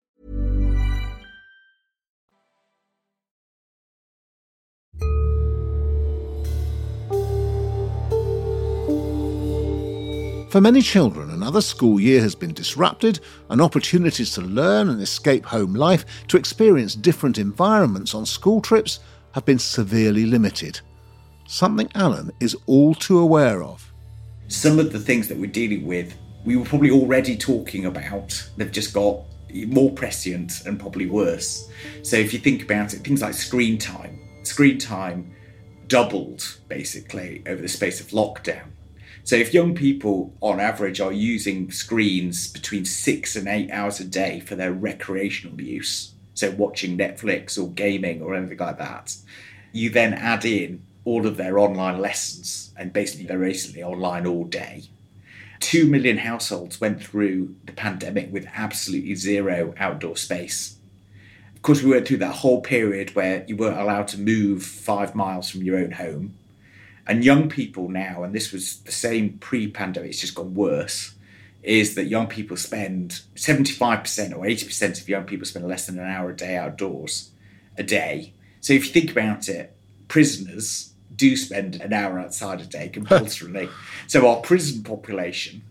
For 10.51 10.59
many 10.59 10.81
children, 10.81 11.29
another 11.29 11.61
school 11.61 11.97
year 11.97 12.19
has 12.19 12.35
been 12.35 12.51
disrupted, 12.51 13.21
and 13.49 13.61
opportunities 13.61 14.33
to 14.33 14.41
learn 14.41 14.89
and 14.89 15.01
escape 15.01 15.45
home 15.45 15.73
life, 15.73 16.03
to 16.27 16.35
experience 16.35 16.93
different 16.93 17.37
environments 17.37 18.13
on 18.13 18.25
school 18.25 18.59
trips, 18.59 18.99
have 19.31 19.45
been 19.45 19.59
severely 19.59 20.25
limited. 20.25 20.81
Something 21.47 21.89
Alan 21.95 22.31
is 22.41 22.57
all 22.65 22.93
too 22.93 23.19
aware 23.19 23.63
of. 23.63 23.93
Some 24.49 24.77
of 24.77 24.91
the 24.91 24.99
things 24.99 25.29
that 25.29 25.37
we're 25.37 25.49
dealing 25.49 25.87
with, 25.87 26.17
we 26.43 26.57
were 26.57 26.65
probably 26.65 26.91
already 26.91 27.37
talking 27.37 27.85
about. 27.85 28.45
They've 28.57 28.69
just 28.69 28.93
got 28.93 29.21
more 29.67 29.91
prescient 29.91 30.65
and 30.65 30.77
probably 30.77 31.05
worse. 31.05 31.69
So 32.03 32.17
if 32.17 32.33
you 32.33 32.39
think 32.39 32.63
about 32.63 32.93
it, 32.93 33.05
things 33.05 33.21
like 33.21 33.35
screen 33.35 33.77
time, 33.77 34.19
screen 34.43 34.77
time 34.77 35.33
doubled 35.87 36.57
basically 36.67 37.41
over 37.47 37.61
the 37.61 37.69
space 37.69 38.01
of 38.01 38.07
lockdown. 38.07 38.67
So 39.23 39.35
if 39.35 39.53
young 39.53 39.75
people 39.75 40.33
on 40.41 40.59
average 40.59 40.99
are 40.99 41.13
using 41.13 41.71
screens 41.71 42.51
between 42.51 42.85
six 42.85 43.35
and 43.35 43.47
eight 43.47 43.69
hours 43.71 43.99
a 43.99 44.05
day 44.05 44.39
for 44.39 44.55
their 44.55 44.73
recreational 44.73 45.61
use, 45.61 46.13
so 46.33 46.51
watching 46.51 46.97
Netflix 46.97 47.61
or 47.61 47.69
gaming 47.69 48.21
or 48.21 48.35
anything 48.35 48.57
like 48.57 48.79
that, 48.79 49.15
you 49.71 49.89
then 49.89 50.13
add 50.13 50.43
in 50.43 50.81
all 51.05 51.27
of 51.27 51.37
their 51.37 51.59
online 51.59 51.99
lessons 51.99 52.73
and 52.77 52.93
basically 52.93 53.25
they're 53.25 53.39
basically 53.39 53.83
online 53.83 54.25
all 54.25 54.45
day. 54.45 54.83
Two 55.59 55.85
million 55.85 56.17
households 56.17 56.81
went 56.81 57.03
through 57.03 57.55
the 57.65 57.71
pandemic 57.71 58.33
with 58.33 58.47
absolutely 58.55 59.13
zero 59.13 59.75
outdoor 59.77 60.17
space. 60.17 60.77
Of 61.55 61.61
course, 61.61 61.83
we 61.83 61.91
went 61.91 62.07
through 62.07 62.17
that 62.17 62.37
whole 62.37 62.61
period 62.61 63.15
where 63.15 63.45
you 63.47 63.55
weren't 63.55 63.79
allowed 63.79 64.07
to 64.09 64.19
move 64.19 64.63
five 64.63 65.13
miles 65.13 65.49
from 65.51 65.61
your 65.61 65.77
own 65.77 65.91
home 65.91 66.35
and 67.11 67.25
young 67.25 67.49
people 67.49 67.89
now, 67.89 68.23
and 68.23 68.33
this 68.33 68.53
was 68.53 68.77
the 68.83 68.91
same 68.93 69.37
pre 69.39 69.67
pandemic, 69.67 70.11
it's 70.11 70.21
just 70.21 70.33
gone 70.33 70.53
worse, 70.53 71.13
is 71.61 71.95
that 71.95 72.05
young 72.05 72.25
people 72.25 72.55
spend 72.55 73.19
75% 73.35 74.31
or 74.31 74.45
80% 74.45 75.01
of 75.01 75.09
young 75.09 75.25
people 75.25 75.45
spend 75.45 75.67
less 75.67 75.87
than 75.87 75.99
an 75.99 76.07
hour 76.07 76.29
a 76.29 76.35
day 76.35 76.55
outdoors 76.55 77.31
a 77.77 77.83
day. 77.83 78.31
So 78.61 78.71
if 78.71 78.85
you 78.85 78.93
think 78.93 79.11
about 79.11 79.49
it, 79.49 79.75
prisoners 80.07 80.93
do 81.13 81.35
spend 81.35 81.81
an 81.81 81.91
hour 81.91 82.17
outside 82.17 82.61
a 82.61 82.65
day 82.65 82.87
compulsorily. 82.93 83.67
so 84.07 84.25
our 84.25 84.39
prison 84.39 84.81
population 84.81 85.63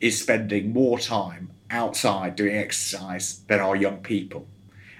is 0.00 0.18
spending 0.18 0.72
more 0.72 0.98
time 0.98 1.50
outside 1.68 2.36
doing 2.36 2.56
exercise 2.56 3.40
than 3.48 3.60
our 3.60 3.76
young 3.76 3.98
people. 3.98 4.46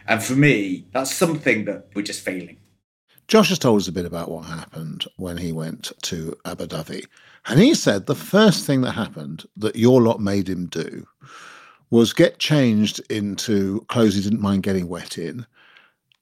And 0.06 0.22
for 0.22 0.34
me, 0.34 0.84
that's 0.92 1.14
something 1.14 1.64
that 1.64 1.86
we're 1.94 2.02
just 2.02 2.20
failing. 2.20 2.58
Josh 3.28 3.48
has 3.48 3.58
told 3.58 3.80
us 3.80 3.88
a 3.88 3.92
bit 3.92 4.04
about 4.04 4.30
what 4.30 4.44
happened 4.44 5.04
when 5.16 5.36
he 5.36 5.52
went 5.52 5.92
to 6.02 6.36
Aberdyfi. 6.44 7.04
And 7.46 7.60
he 7.60 7.74
said 7.74 8.06
the 8.06 8.14
first 8.14 8.64
thing 8.64 8.82
that 8.82 8.92
happened 8.92 9.44
that 9.56 9.76
your 9.76 10.00
lot 10.00 10.20
made 10.20 10.48
him 10.48 10.66
do 10.66 11.06
was 11.90 12.12
get 12.12 12.38
changed 12.38 13.00
into 13.10 13.84
clothes 13.88 14.14
he 14.14 14.22
didn't 14.22 14.40
mind 14.40 14.62
getting 14.62 14.88
wet 14.88 15.18
in, 15.18 15.46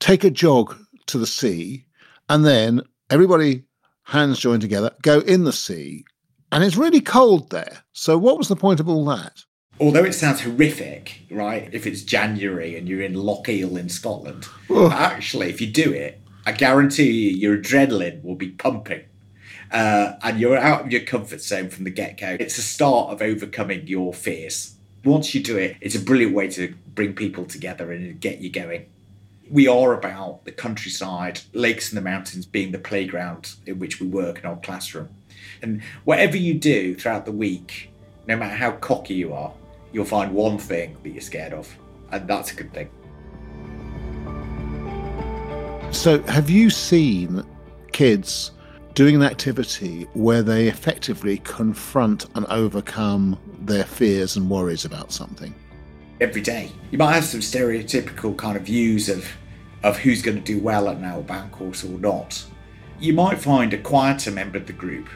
take 0.00 0.24
a 0.24 0.30
jog 0.30 0.76
to 1.06 1.18
the 1.18 1.26
sea, 1.26 1.84
and 2.28 2.44
then 2.44 2.82
everybody, 3.10 3.64
hands 4.04 4.38
joined 4.38 4.62
together, 4.62 4.90
go 5.02 5.20
in 5.20 5.44
the 5.44 5.52
sea. 5.52 6.04
And 6.52 6.64
it's 6.64 6.76
really 6.76 7.00
cold 7.00 7.50
there. 7.50 7.82
So, 7.92 8.16
what 8.16 8.38
was 8.38 8.48
the 8.48 8.56
point 8.56 8.80
of 8.80 8.88
all 8.88 9.04
that? 9.06 9.44
although 9.80 10.04
it 10.04 10.14
sounds 10.14 10.40
horrific, 10.40 11.22
right? 11.30 11.68
If 11.72 11.86
it's 11.86 12.02
January 12.02 12.76
and 12.76 12.88
you're 12.88 13.02
in 13.02 13.14
Loch 13.14 13.48
Eil 13.48 13.76
in 13.76 13.88
Scotland, 13.88 14.46
actually, 14.70 15.50
if 15.50 15.60
you 15.60 15.66
do 15.66 15.92
it, 15.92 16.20
I 16.46 16.52
guarantee 16.52 17.10
you, 17.10 17.30
your 17.36 17.58
adrenaline 17.58 18.22
will 18.22 18.34
be 18.34 18.50
pumping. 18.50 19.04
Uh, 19.70 20.16
and 20.22 20.38
you're 20.38 20.56
out 20.56 20.82
of 20.82 20.92
your 20.92 21.00
comfort 21.00 21.40
zone 21.40 21.70
from 21.70 21.84
the 21.84 21.90
get 21.90 22.18
go. 22.18 22.36
It's 22.38 22.58
a 22.58 22.62
start 22.62 23.10
of 23.10 23.22
overcoming 23.22 23.86
your 23.86 24.12
fears. 24.12 24.76
Once 25.04 25.34
you 25.34 25.42
do 25.42 25.56
it, 25.56 25.76
it's 25.80 25.94
a 25.94 26.00
brilliant 26.00 26.34
way 26.34 26.48
to 26.48 26.74
bring 26.94 27.14
people 27.14 27.44
together 27.44 27.90
and 27.90 28.20
get 28.20 28.38
you 28.40 28.50
going. 28.50 28.86
We 29.50 29.66
are 29.66 29.92
about 29.92 30.44
the 30.44 30.52
countryside, 30.52 31.40
lakes 31.52 31.90
and 31.90 31.96
the 31.96 32.02
mountains 32.02 32.46
being 32.46 32.72
the 32.72 32.78
playground 32.78 33.54
in 33.66 33.78
which 33.78 34.00
we 34.00 34.06
work 34.06 34.38
in 34.38 34.46
our 34.46 34.56
classroom. 34.56 35.08
And 35.60 35.82
whatever 36.04 36.36
you 36.36 36.54
do 36.54 36.94
throughout 36.94 37.24
the 37.24 37.32
week, 37.32 37.90
no 38.26 38.36
matter 38.36 38.54
how 38.54 38.72
cocky 38.72 39.14
you 39.14 39.32
are, 39.32 39.52
you'll 39.92 40.04
find 40.04 40.32
one 40.32 40.58
thing 40.58 40.96
that 41.02 41.10
you're 41.10 41.20
scared 41.20 41.52
of. 41.52 41.74
And 42.10 42.28
that's 42.28 42.52
a 42.52 42.54
good 42.54 42.72
thing. 42.72 42.90
So, 45.94 46.20
have 46.24 46.50
you 46.50 46.70
seen 46.70 47.42
kids 47.92 48.50
doing 48.94 49.14
an 49.14 49.22
activity 49.22 50.06
where 50.12 50.42
they 50.42 50.66
effectively 50.66 51.38
confront 51.38 52.26
and 52.34 52.44
overcome 52.46 53.38
their 53.60 53.84
fears 53.84 54.36
and 54.36 54.50
worries 54.50 54.84
about 54.84 55.12
something? 55.12 55.54
Every 56.20 56.42
day. 56.42 56.72
You 56.90 56.98
might 56.98 57.14
have 57.14 57.24
some 57.24 57.40
stereotypical 57.40 58.36
kind 58.36 58.56
of 58.56 58.64
views 58.64 59.08
of, 59.08 59.26
of 59.82 59.96
who's 59.96 60.20
going 60.20 60.36
to 60.36 60.42
do 60.42 60.58
well 60.58 60.88
at 60.88 60.96
an 60.96 61.04
outbound 61.04 61.52
course 61.52 61.84
or 61.84 61.98
not. 61.98 62.44
You 62.98 63.14
might 63.14 63.38
find 63.38 63.72
a 63.72 63.78
quieter 63.78 64.32
member 64.32 64.58
of 64.58 64.66
the 64.66 64.72
group. 64.74 65.08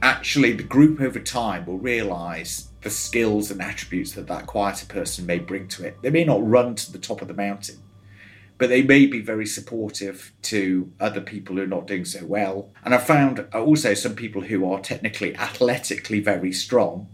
Actually, 0.00 0.52
the 0.52 0.62
group 0.62 1.00
over 1.00 1.18
time 1.18 1.66
will 1.66 1.78
realise 1.78 2.68
the 2.82 2.88
skills 2.88 3.50
and 3.50 3.60
attributes 3.60 4.12
that 4.12 4.28
that 4.28 4.46
quieter 4.46 4.86
person 4.86 5.26
may 5.26 5.40
bring 5.40 5.68
to 5.68 5.84
it. 5.84 6.00
They 6.02 6.10
may 6.10 6.24
not 6.24 6.48
run 6.48 6.76
to 6.76 6.92
the 6.92 6.98
top 6.98 7.20
of 7.20 7.28
the 7.28 7.34
mountain, 7.34 7.78
but 8.62 8.68
they 8.68 8.82
may 8.84 9.06
be 9.06 9.20
very 9.20 9.44
supportive 9.44 10.32
to 10.40 10.92
other 11.00 11.20
people 11.20 11.56
who 11.56 11.62
are 11.62 11.66
not 11.66 11.88
doing 11.88 12.04
so 12.04 12.24
well. 12.24 12.70
And 12.84 12.94
I 12.94 12.98
found 12.98 13.44
also 13.52 13.92
some 13.92 14.14
people 14.14 14.42
who 14.42 14.70
are 14.70 14.78
technically, 14.78 15.34
athletically 15.34 16.20
very 16.20 16.52
strong, 16.52 17.08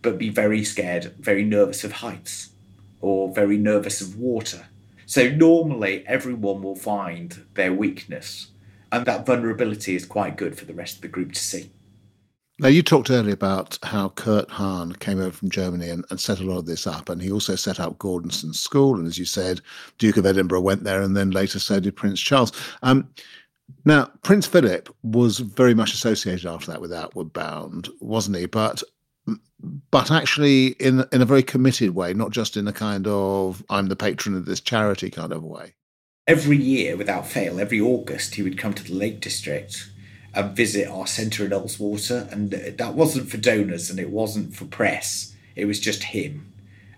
but 0.00 0.16
be 0.16 0.30
very 0.30 0.64
scared, 0.64 1.14
very 1.20 1.44
nervous 1.44 1.84
of 1.84 1.92
heights 1.92 2.48
or 3.02 3.30
very 3.30 3.58
nervous 3.58 4.00
of 4.00 4.16
water. 4.16 4.68
So 5.04 5.28
normally 5.28 6.02
everyone 6.06 6.62
will 6.62 6.76
find 6.76 7.44
their 7.52 7.74
weakness, 7.74 8.52
and 8.90 9.04
that 9.04 9.26
vulnerability 9.26 9.96
is 9.96 10.06
quite 10.06 10.38
good 10.38 10.56
for 10.56 10.64
the 10.64 10.72
rest 10.72 10.96
of 10.96 11.02
the 11.02 11.08
group 11.08 11.32
to 11.32 11.40
see. 11.40 11.72
Now, 12.58 12.68
you 12.68 12.82
talked 12.82 13.10
earlier 13.10 13.34
about 13.34 13.78
how 13.82 14.08
Kurt 14.10 14.50
Hahn 14.50 14.92
came 14.92 15.20
over 15.20 15.30
from 15.30 15.50
Germany 15.50 15.90
and, 15.90 16.06
and, 16.08 16.18
set 16.18 16.40
a 16.40 16.44
lot 16.44 16.58
of 16.58 16.66
this 16.66 16.86
up, 16.86 17.10
and 17.10 17.20
he 17.20 17.30
also 17.30 17.54
set 17.54 17.78
up 17.78 17.98
Gordonstoun 17.98 18.54
School. 18.54 18.94
And 18.96 19.06
as 19.06 19.18
you 19.18 19.26
said, 19.26 19.60
Duke 19.98 20.16
of 20.16 20.24
Edinburgh 20.24 20.62
went 20.62 20.84
there, 20.84 21.02
and 21.02 21.14
then 21.14 21.32
later 21.32 21.58
so 21.58 21.80
did 21.80 21.96
Prince 21.96 22.18
Charles. 22.18 22.52
Um, 22.82 23.10
now, 23.84 24.10
Prince 24.22 24.46
Philip 24.46 24.88
was 25.02 25.38
very 25.38 25.74
much 25.74 25.92
associated 25.92 26.46
after 26.46 26.70
that 26.70 26.80
with 26.80 26.94
Outward 26.94 27.32
Bound, 27.34 27.90
wasn't 28.00 28.38
he? 28.38 28.46
But 28.46 28.82
but 29.90 30.10
actually 30.10 30.68
in 30.78 31.04
in 31.12 31.20
a 31.20 31.26
very 31.26 31.42
committed 31.42 31.94
way, 31.94 32.14
not 32.14 32.30
just 32.30 32.56
in 32.56 32.68
a 32.68 32.72
kind 32.72 33.06
of 33.06 33.64
I'm 33.68 33.86
the 33.86 33.96
patron 33.96 34.34
of 34.34 34.46
this 34.46 34.60
charity 34.60 35.10
kind 35.10 35.32
of 35.32 35.44
way. 35.44 35.74
Every 36.26 36.56
year, 36.56 36.96
without 36.96 37.26
fail, 37.26 37.60
every 37.60 37.80
August, 37.80 38.36
he 38.36 38.42
would 38.42 38.58
come 38.58 38.74
to 38.74 38.82
the 38.82 38.94
Lake 38.94 39.20
District 39.20 39.90
and 40.36 40.54
visit 40.54 40.86
our 40.86 41.06
centre 41.06 41.46
in 41.46 41.50
Ullswater. 41.50 42.30
And 42.30 42.50
that 42.50 42.94
wasn't 42.94 43.30
for 43.30 43.38
donors 43.38 43.90
and 43.90 43.98
it 43.98 44.10
wasn't 44.10 44.54
for 44.54 44.66
press, 44.66 45.34
it 45.56 45.64
was 45.64 45.80
just 45.80 46.04
him. 46.04 46.52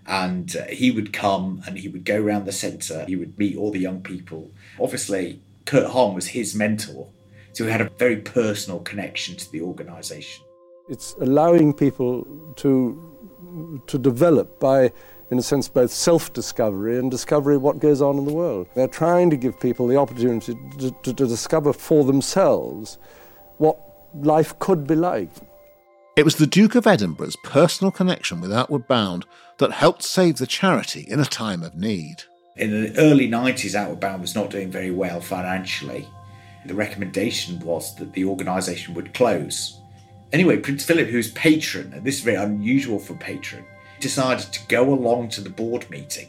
And 0.05 0.55
uh, 0.55 0.65
he 0.65 0.91
would 0.91 1.13
come 1.13 1.63
and 1.65 1.77
he 1.77 1.87
would 1.87 2.03
go 2.03 2.21
around 2.21 2.45
the 2.45 2.51
centre, 2.51 3.05
he 3.07 3.15
would 3.15 3.37
meet 3.39 3.55
all 3.57 3.71
the 3.71 3.79
young 3.79 4.01
people. 4.01 4.51
Obviously, 4.79 5.41
Kurt 5.65 5.89
Hahn 5.89 6.13
was 6.13 6.27
his 6.27 6.53
mentor, 6.53 7.07
so 7.53 7.63
he 7.63 7.71
had 7.71 7.81
a 7.81 7.89
very 7.97 8.17
personal 8.17 8.79
connection 8.79 9.35
to 9.37 9.51
the 9.51 9.61
organisation. 9.61 10.43
It's 10.89 11.13
allowing 11.21 11.73
people 11.73 12.25
to, 12.57 13.81
to 13.87 13.97
develop 13.97 14.59
by 14.59 14.91
in 15.31 15.37
a 15.37 15.43
sense, 15.43 15.69
both 15.69 15.91
self 15.91 16.33
discovery 16.33 16.97
and 16.97 17.11
discovery 17.11 17.55
of 17.55 17.61
what 17.61 17.79
goes 17.79 18.01
on 18.01 18.17
in 18.17 18.25
the 18.25 18.33
world. 18.33 18.67
They're 18.73 18.87
trying 18.87 19.29
to 19.29 19.37
give 19.37 19.59
people 19.59 19.85
the 19.85 19.95
opportunity 19.95 20.55
to, 20.79 20.91
to, 21.03 21.13
to, 21.13 21.27
discover 21.27 21.71
for 21.71 22.03
themselves 22.03 22.97
what 23.59 23.77
life 24.15 24.57
could 24.57 24.87
be 24.87 24.95
like. 24.95 25.29
It 26.15 26.25
was 26.25 26.35
the 26.35 26.47
Duke 26.47 26.75
of 26.75 26.87
Edinburgh's 26.87 27.37
personal 27.43 27.91
connection 27.91 28.41
with 28.41 28.51
Outward 28.51 28.87
Bound 28.87 29.25
that 29.59 29.71
helped 29.71 30.03
save 30.03 30.37
the 30.37 30.47
charity 30.47 31.05
in 31.07 31.19
a 31.19 31.25
time 31.25 31.61
of 31.61 31.75
need. 31.75 32.23
In 32.57 32.71
the 32.71 32.97
early 32.97 33.29
90s, 33.29 33.75
Outward 33.75 33.99
Bound 33.99 34.21
was 34.21 34.35
not 34.35 34.49
doing 34.49 34.71
very 34.71 34.91
well 34.91 35.21
financially. 35.21 36.07
The 36.65 36.73
recommendation 36.73 37.59
was 37.59 37.95
that 37.95 38.13
the 38.13 38.25
organisation 38.25 38.93
would 38.95 39.13
close. 39.13 39.79
Anyway, 40.33 40.57
Prince 40.57 40.83
Philip, 40.83 41.07
who's 41.07 41.31
patron, 41.31 41.93
and 41.93 42.03
this 42.03 42.15
is 42.15 42.21
very 42.21 42.37
unusual 42.37 42.99
for 42.99 43.13
patron, 43.15 43.63
decided 43.99 44.51
to 44.51 44.67
go 44.67 44.93
along 44.93 45.29
to 45.29 45.41
the 45.41 45.49
board 45.49 45.89
meeting. 45.89 46.27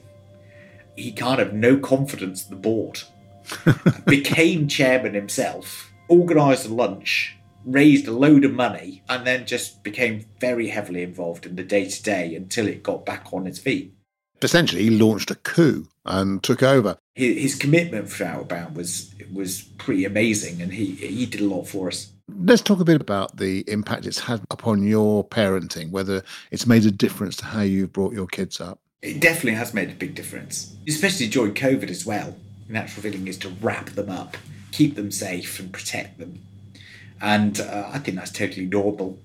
He 0.97 1.13
kind 1.13 1.41
of 1.41 1.53
no 1.53 1.79
confidence 1.79 2.45
in 2.45 2.51
the 2.51 2.61
board, 2.61 3.03
became 4.07 4.69
chairman 4.69 5.15
himself 5.15 5.90
organised 6.11 6.67
a 6.67 6.75
lunch, 6.75 7.37
raised 7.65 8.09
a 8.09 8.13
load 8.13 8.45
of 8.45 8.53
money, 8.53 9.03
and 9.09 9.27
then 9.27 9.47
just 9.47 9.83
became 9.83 10.27
very 10.41 10.69
heavily 10.69 11.03
involved 11.03 11.47
in 11.47 11.57
the 11.57 11.63
day 11.63 11.89
to 11.89 12.03
day 12.03 12.35
until 12.35 12.67
it 12.67 12.83
got 12.83 13.07
back 13.07 13.33
on 13.33 13.47
its 13.47 13.59
feet. 13.59 13.95
Essentially, 14.43 14.85
he 14.85 14.91
launched 14.91 15.31
a 15.31 15.35
coup 15.35 15.87
and 16.07 16.43
took 16.43 16.63
over. 16.63 16.97
His, 17.15 17.43
his 17.43 17.55
commitment 17.55 18.09
for 18.09 18.25
Outbound 18.25 18.77
was 18.77 19.15
was 19.33 19.63
pretty 19.79 20.05
amazing, 20.05 20.63
and 20.63 20.73
he 20.73 20.93
he 20.93 21.27
did 21.27 21.43
a 21.43 21.45
lot 21.45 21.65
for 21.65 21.89
us. 21.89 22.11
Let's 22.29 22.63
talk 22.63 22.81
a 22.81 22.85
bit 22.85 23.01
about 23.01 23.37
the 23.37 23.65
impact 23.69 24.07
it's 24.07 24.21
had 24.21 24.41
upon 24.51 24.83
your 24.83 25.27
parenting, 25.27 25.91
whether 25.91 26.23
it's 26.51 26.67
made 26.67 26.87
a 26.87 26.91
difference 26.91 27.37
to 27.37 27.45
how 27.45 27.63
you've 27.63 27.93
brought 27.93 28.15
your 28.15 28.27
kids 28.27 28.61
up. 28.61 28.79
It 29.03 29.21
definitely 29.21 29.55
has 29.55 29.75
made 29.75 29.91
a 29.91 29.95
big 29.95 30.15
difference, 30.15 30.77
especially 30.87 31.27
during 31.27 31.55
COVID 31.55 31.91
as 31.91 32.07
well. 32.07 32.35
The 32.67 32.73
natural 32.73 33.03
feeling 33.03 33.29
is 33.29 33.37
to 33.39 33.49
wrap 33.61 33.91
them 33.91 34.11
up 34.11 34.37
keep 34.73 34.95
them 34.95 35.11
safe 35.11 35.59
and 35.59 35.73
protect 35.73 36.19
them. 36.19 36.41
And 37.21 37.61
uh, 37.61 37.91
I 37.93 37.99
think 37.99 38.17
that's 38.17 38.31
totally 38.31 38.67
normal. 38.67 39.19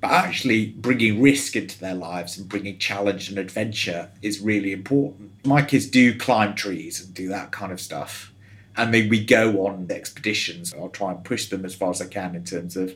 But 0.00 0.10
actually, 0.10 0.66
bringing 0.66 1.22
risk 1.22 1.54
into 1.54 1.78
their 1.78 1.94
lives 1.94 2.36
and 2.36 2.48
bringing 2.48 2.78
challenge 2.78 3.28
and 3.28 3.38
adventure 3.38 4.10
is 4.20 4.40
really 4.40 4.72
important. 4.72 5.30
My 5.44 5.62
kids 5.62 5.86
do 5.86 6.16
climb 6.16 6.54
trees 6.54 7.04
and 7.04 7.14
do 7.14 7.28
that 7.28 7.52
kind 7.52 7.70
of 7.70 7.80
stuff. 7.80 8.32
And 8.76 8.92
then 8.92 9.08
we 9.08 9.24
go 9.24 9.66
on 9.66 9.86
expeditions. 9.90 10.74
I'll 10.74 10.88
try 10.88 11.12
and 11.12 11.22
push 11.22 11.50
them 11.50 11.64
as 11.64 11.74
far 11.74 11.90
as 11.90 12.00
I 12.00 12.06
can 12.06 12.34
in 12.34 12.44
terms 12.44 12.76
of 12.76 12.94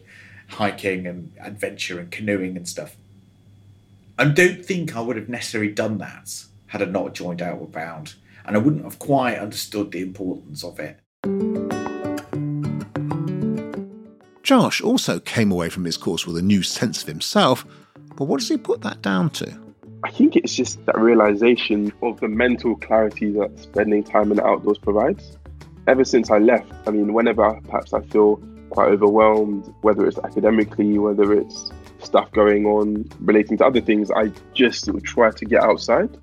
hiking 0.49 1.07
and 1.07 1.33
adventure 1.41 2.01
and 2.01 2.11
canoeing 2.11 2.57
and 2.57 2.69
stuff. 2.69 2.97
I 4.19 4.25
don't 4.25 4.65
think 4.65 4.97
I 4.97 5.01
would 5.01 5.17
have 5.17 5.29
necessarily 5.29 5.71
done 5.73 5.99
that 5.99 6.45
had 6.69 6.83
I 6.83 6.87
not 6.87 7.15
joined 7.15 7.43
Outward 7.43 7.73
Bound. 7.73 8.15
And 8.45 8.57
I 8.57 8.59
wouldn't 8.59 8.85
have 8.85 8.99
quite 8.99 9.39
understood 9.39 9.93
the 9.93 10.03
importance 10.03 10.65
of 10.65 10.81
it. 10.81 11.76
Josh 14.47 14.81
also 14.81 15.19
came 15.19 15.51
away 15.51 15.69
from 15.69 15.85
his 15.85 15.97
course 15.97 16.25
with 16.25 16.37
a 16.37 16.43
new 16.43 16.63
sense 16.63 17.03
of 17.03 17.09
himself, 17.09 17.67
but 18.15 18.27
what 18.27 18.39
does 18.39 18.49
he 18.49 18.57
put 18.57 18.81
that 18.83 19.03
down 19.03 19.29
to? 19.31 19.59
I 20.05 20.11
think 20.13 20.37
it's 20.37 20.55
just 20.55 20.87
that 20.87 20.97
realization 20.97 21.93
of 22.01 22.21
the 22.21 22.29
mental 22.29 22.77
clarity 22.77 23.33
that 23.33 23.59
spending 23.59 24.05
time 24.05 24.31
in 24.31 24.37
the 24.37 24.47
outdoors 24.47 24.79
provides. 24.79 25.37
Ever 25.89 26.05
since 26.05 26.31
I 26.31 26.39
left, 26.39 26.73
I 26.87 26.93
mean, 26.93 27.13
whenever 27.13 27.61
perhaps 27.63 27.93
I 27.93 28.03
feel 28.03 28.41
quite 28.71 28.87
overwhelmed, 28.87 29.75
whether 29.81 30.07
it's 30.07 30.19
academically, 30.19 30.97
whether 30.97 31.33
it's 31.33 31.73
stuff 31.99 32.31
going 32.31 32.67
on 32.67 33.11
relating 33.19 33.59
to 33.59 33.67
other 33.67 33.81
things, 33.81 34.13
I 34.13 34.31
just 34.55 34.87
of 34.87 35.03
try 35.03 35.33
to 35.33 35.45
get 35.45 35.65
outside, 35.65 36.17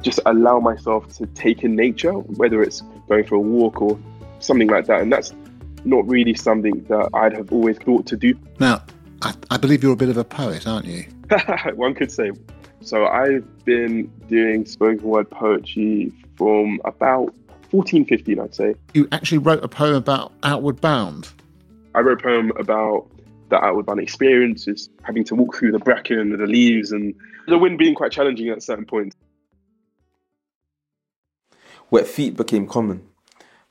just 0.00 0.20
allow 0.26 0.60
myself 0.60 1.08
to 1.16 1.26
take 1.26 1.64
in 1.64 1.74
nature, 1.74 2.12
whether 2.12 2.62
it's 2.62 2.82
going 3.08 3.24
for 3.24 3.34
a 3.34 3.40
walk 3.40 3.82
or 3.82 3.98
something 4.38 4.68
like 4.68 4.86
that. 4.86 5.00
And 5.00 5.12
that's 5.12 5.32
not 5.84 6.06
really 6.08 6.34
something 6.34 6.84
that 6.84 7.10
I'd 7.14 7.36
have 7.36 7.52
always 7.52 7.78
thought 7.78 8.06
to 8.06 8.16
do. 8.16 8.34
Now, 8.58 8.82
I, 9.22 9.34
I 9.50 9.56
believe 9.56 9.82
you're 9.82 9.92
a 9.92 9.96
bit 9.96 10.08
of 10.08 10.16
a 10.16 10.24
poet, 10.24 10.66
aren't 10.66 10.86
you? 10.86 11.04
One 11.74 11.94
could 11.94 12.10
say. 12.10 12.32
So 12.80 13.06
I've 13.06 13.64
been 13.64 14.10
doing 14.28 14.66
spoken 14.66 15.02
word 15.02 15.30
poetry 15.30 16.12
from 16.36 16.80
about 16.84 17.34
14, 17.70 18.04
15, 18.04 18.40
I'd 18.40 18.54
say. 18.54 18.74
You 18.92 19.08
actually 19.12 19.38
wrote 19.38 19.64
a 19.64 19.68
poem 19.68 19.94
about 19.94 20.32
Outward 20.42 20.80
Bound? 20.80 21.32
I 21.94 22.00
wrote 22.00 22.20
a 22.20 22.22
poem 22.22 22.52
about 22.58 23.08
the 23.48 23.56
Outward 23.56 23.86
Bound 23.86 24.00
experience, 24.00 24.66
experiences, 24.66 24.90
having 25.02 25.24
to 25.24 25.34
walk 25.34 25.56
through 25.56 25.72
the 25.72 25.78
bracken 25.78 26.18
and 26.18 26.32
the 26.32 26.46
leaves 26.46 26.92
and 26.92 27.14
the 27.46 27.58
wind 27.58 27.78
being 27.78 27.94
quite 27.94 28.12
challenging 28.12 28.48
at 28.48 28.62
certain 28.62 28.84
points. 28.84 29.16
Wet 31.90 32.06
feet 32.06 32.36
became 32.36 32.66
common 32.66 33.06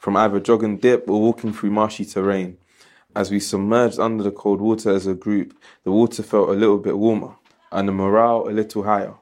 from 0.04 0.18
either 0.18 0.38
jog 0.38 0.66
and 0.66 0.82
dip 0.82 1.10
or 1.10 1.22
walking 1.22 1.54
through 1.54 1.72
marshy 1.72 2.04
terrain. 2.04 2.58
As 3.16 3.32
we 3.32 3.40
submerged 3.40 4.00
under 4.00 4.22
the 4.22 4.32
cold 4.32 4.60
water 4.60 4.94
as 4.94 5.08
a 5.08 5.14
group, 5.14 5.58
the 5.86 5.94
water 5.94 6.22
felt 6.22 6.50
a 6.50 6.52
little 6.52 6.78
bit 6.78 6.98
warmer 6.98 7.34
and 7.72 7.88
the 7.88 7.94
morale 7.94 8.50
a 8.50 8.52
little 8.52 8.84
higher. 8.84 9.14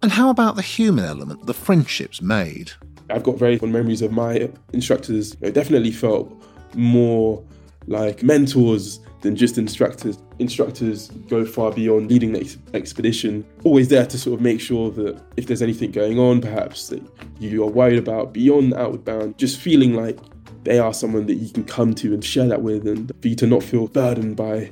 And 0.00 0.10
how 0.10 0.30
about 0.30 0.56
the 0.56 0.62
human 0.62 1.04
element, 1.04 1.44
the 1.44 1.52
friendships 1.52 2.22
made? 2.22 2.72
I've 3.10 3.24
got 3.24 3.38
very 3.38 3.58
fond 3.58 3.74
memories 3.74 4.00
of 4.00 4.10
my 4.10 4.48
instructors. 4.72 5.36
It 5.42 5.52
definitely 5.52 5.92
felt 5.92 6.32
more 6.72 7.44
like 7.86 8.22
mentors 8.22 9.00
than 9.20 9.36
just 9.36 9.58
instructors. 9.58 10.16
Instructors 10.42 11.08
go 11.28 11.46
far 11.46 11.72
beyond 11.72 12.10
leading 12.10 12.32
the 12.32 12.40
ex- 12.40 12.58
expedition, 12.74 13.46
always 13.64 13.88
there 13.88 14.04
to 14.04 14.18
sort 14.18 14.34
of 14.34 14.40
make 14.42 14.60
sure 14.60 14.90
that 14.90 15.22
if 15.36 15.46
there's 15.46 15.62
anything 15.62 15.92
going 15.92 16.18
on, 16.18 16.40
perhaps 16.40 16.88
that 16.88 17.02
you 17.38 17.62
are 17.62 17.70
worried 17.70 17.98
about 17.98 18.32
beyond 18.32 18.74
Outward 18.74 19.04
Bound, 19.04 19.38
just 19.38 19.58
feeling 19.58 19.94
like 19.94 20.18
they 20.64 20.78
are 20.78 20.92
someone 20.92 21.26
that 21.26 21.36
you 21.36 21.50
can 21.50 21.64
come 21.64 21.94
to 21.94 22.12
and 22.12 22.24
share 22.24 22.48
that 22.48 22.60
with, 22.60 22.86
and 22.86 23.10
for 23.22 23.28
you 23.28 23.36
to 23.36 23.46
not 23.46 23.62
feel 23.62 23.86
burdened 23.86 24.36
by 24.36 24.70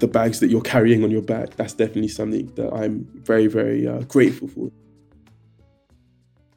the 0.00 0.08
bags 0.08 0.40
that 0.40 0.50
you're 0.50 0.60
carrying 0.60 1.04
on 1.04 1.10
your 1.10 1.22
back. 1.22 1.54
That's 1.54 1.72
definitely 1.72 2.08
something 2.08 2.52
that 2.56 2.72
I'm 2.72 3.08
very, 3.14 3.46
very 3.46 3.86
uh, 3.86 4.00
grateful 4.00 4.48
for. 4.48 4.72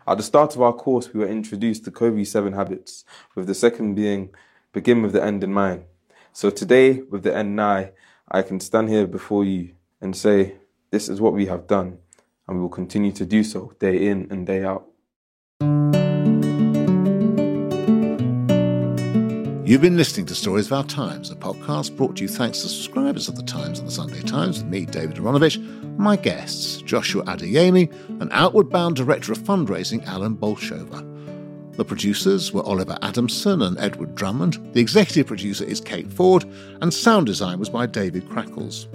At 0.07 0.17
the 0.17 0.23
start 0.23 0.55
of 0.55 0.61
our 0.61 0.73
course, 0.73 1.13
we 1.13 1.19
were 1.19 1.27
introduced 1.27 1.85
to 1.85 1.91
Covey's 1.91 2.31
seven 2.31 2.53
habits, 2.53 3.05
with 3.35 3.45
the 3.47 3.55
second 3.55 3.95
being 3.95 4.33
begin 4.73 5.01
with 5.03 5.13
the 5.13 5.23
end 5.23 5.43
in 5.43 5.53
mind. 5.53 5.85
So 6.33 6.49
today, 6.49 7.01
with 7.09 7.23
the 7.23 7.35
end 7.35 7.55
nigh, 7.55 7.91
I 8.27 8.41
can 8.41 8.59
stand 8.59 8.89
here 8.89 9.05
before 9.05 9.45
you 9.45 9.75
and 10.01 10.15
say, 10.15 10.55
This 10.89 11.09
is 11.09 11.21
what 11.21 11.33
we 11.33 11.45
have 11.45 11.67
done, 11.67 11.99
and 12.47 12.57
we 12.57 12.61
will 12.61 12.69
continue 12.69 13.11
to 13.11 13.25
do 13.25 13.43
so 13.43 13.73
day 13.79 14.07
in 14.07 14.27
and 14.31 14.47
day 14.47 14.63
out. 14.63 14.87
You've 19.63 19.81
been 19.81 19.97
listening 19.97 20.25
to 20.27 20.35
Stories 20.35 20.67
of 20.67 20.73
Our 20.73 20.83
Times, 20.83 21.29
a 21.29 21.35
podcast 21.35 21.95
brought 21.97 22.17
to 22.17 22.23
you 22.23 22.27
thanks 22.27 22.61
to 22.61 22.67
subscribers 22.67 23.27
of 23.27 23.35
The 23.35 23.43
Times 23.43 23.79
and 23.79 23.87
The 23.87 23.91
Sunday 23.91 24.21
Times, 24.21 24.59
with 24.59 24.71
me, 24.71 24.85
David 24.85 25.17
Aaronovitch, 25.17 25.55
and 25.57 25.97
my 25.97 26.15
guests, 26.15 26.81
Joshua 26.81 27.23
Adeyemi 27.25 27.91
and 28.21 28.29
Outward 28.31 28.69
Bound 28.69 28.95
Director 28.95 29.31
of 29.31 29.39
Fundraising, 29.39 30.05
Alan 30.05 30.35
Bolchover. 30.35 31.14
The 31.77 31.83
producers 31.83 32.53
were 32.53 32.63
Oliver 32.63 32.97
Adamson 33.01 33.61
and 33.61 33.77
Edward 33.77 34.15
Drummond, 34.15 34.73
the 34.73 34.79
executive 34.79 35.27
producer 35.27 35.65
is 35.65 35.81
Kate 35.81 36.09
Ford, 36.09 36.45
and 36.81 36.93
sound 36.93 37.25
design 37.25 37.59
was 37.59 37.69
by 37.69 37.85
David 37.85 38.29
Crackles. 38.29 38.87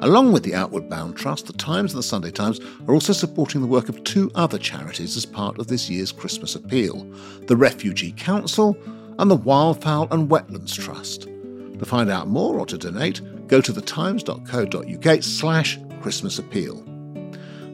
Along 0.00 0.30
with 0.30 0.42
the 0.42 0.54
Outward 0.54 0.90
Bound 0.90 1.16
Trust, 1.16 1.46
the 1.46 1.54
Times 1.54 1.92
and 1.92 1.98
the 1.98 2.02
Sunday 2.02 2.30
Times 2.30 2.60
are 2.86 2.92
also 2.92 3.14
supporting 3.14 3.62
the 3.62 3.66
work 3.66 3.88
of 3.88 4.04
two 4.04 4.30
other 4.34 4.58
charities 4.58 5.16
as 5.16 5.24
part 5.24 5.58
of 5.58 5.68
this 5.68 5.88
year's 5.88 6.12
Christmas 6.12 6.54
appeal 6.54 7.10
the 7.46 7.56
Refugee 7.56 8.12
Council 8.12 8.76
and 9.18 9.30
the 9.30 9.38
Wildfowl 9.38 10.10
and 10.10 10.28
Wetlands 10.28 10.74
Trust. 10.74 11.22
To 11.22 11.86
find 11.86 12.10
out 12.10 12.28
more 12.28 12.58
or 12.58 12.66
to 12.66 12.76
donate, 12.76 13.48
go 13.48 13.62
to 13.62 13.72
thetimes.co.uk 13.72 15.22
slash 15.22 15.78
Christmas 16.02 16.38
appeal. 16.38 16.91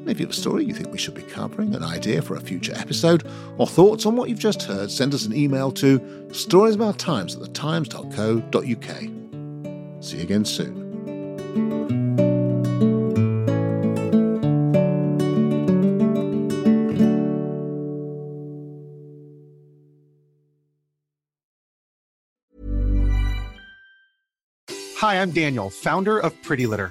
If 0.08 0.18
you 0.18 0.26
have 0.26 0.34
a 0.34 0.40
story 0.40 0.64
you 0.64 0.72
think 0.72 0.90
we 0.90 0.96
should 0.96 1.14
be 1.14 1.22
covering, 1.22 1.74
an 1.74 1.84
idea 1.84 2.22
for 2.22 2.34
a 2.34 2.40
future 2.40 2.72
episode, 2.74 3.28
or 3.58 3.66
thoughts 3.66 4.06
on 4.06 4.16
what 4.16 4.30
you've 4.30 4.38
just 4.38 4.62
heard, 4.62 4.90
send 4.90 5.12
us 5.12 5.26
an 5.26 5.34
email 5.34 5.70
to 5.72 5.98
storiesofourtimes 6.28 7.36
at 7.36 7.42
thetimes.co.uk. 7.52 10.02
See 10.02 10.16
you 10.16 10.22
again 10.22 10.46
soon. 10.46 10.88
Hi, 24.96 25.20
I'm 25.22 25.30
Daniel, 25.30 25.70
founder 25.70 26.18
of 26.18 26.34
Pretty 26.42 26.66
Litter. 26.66 26.90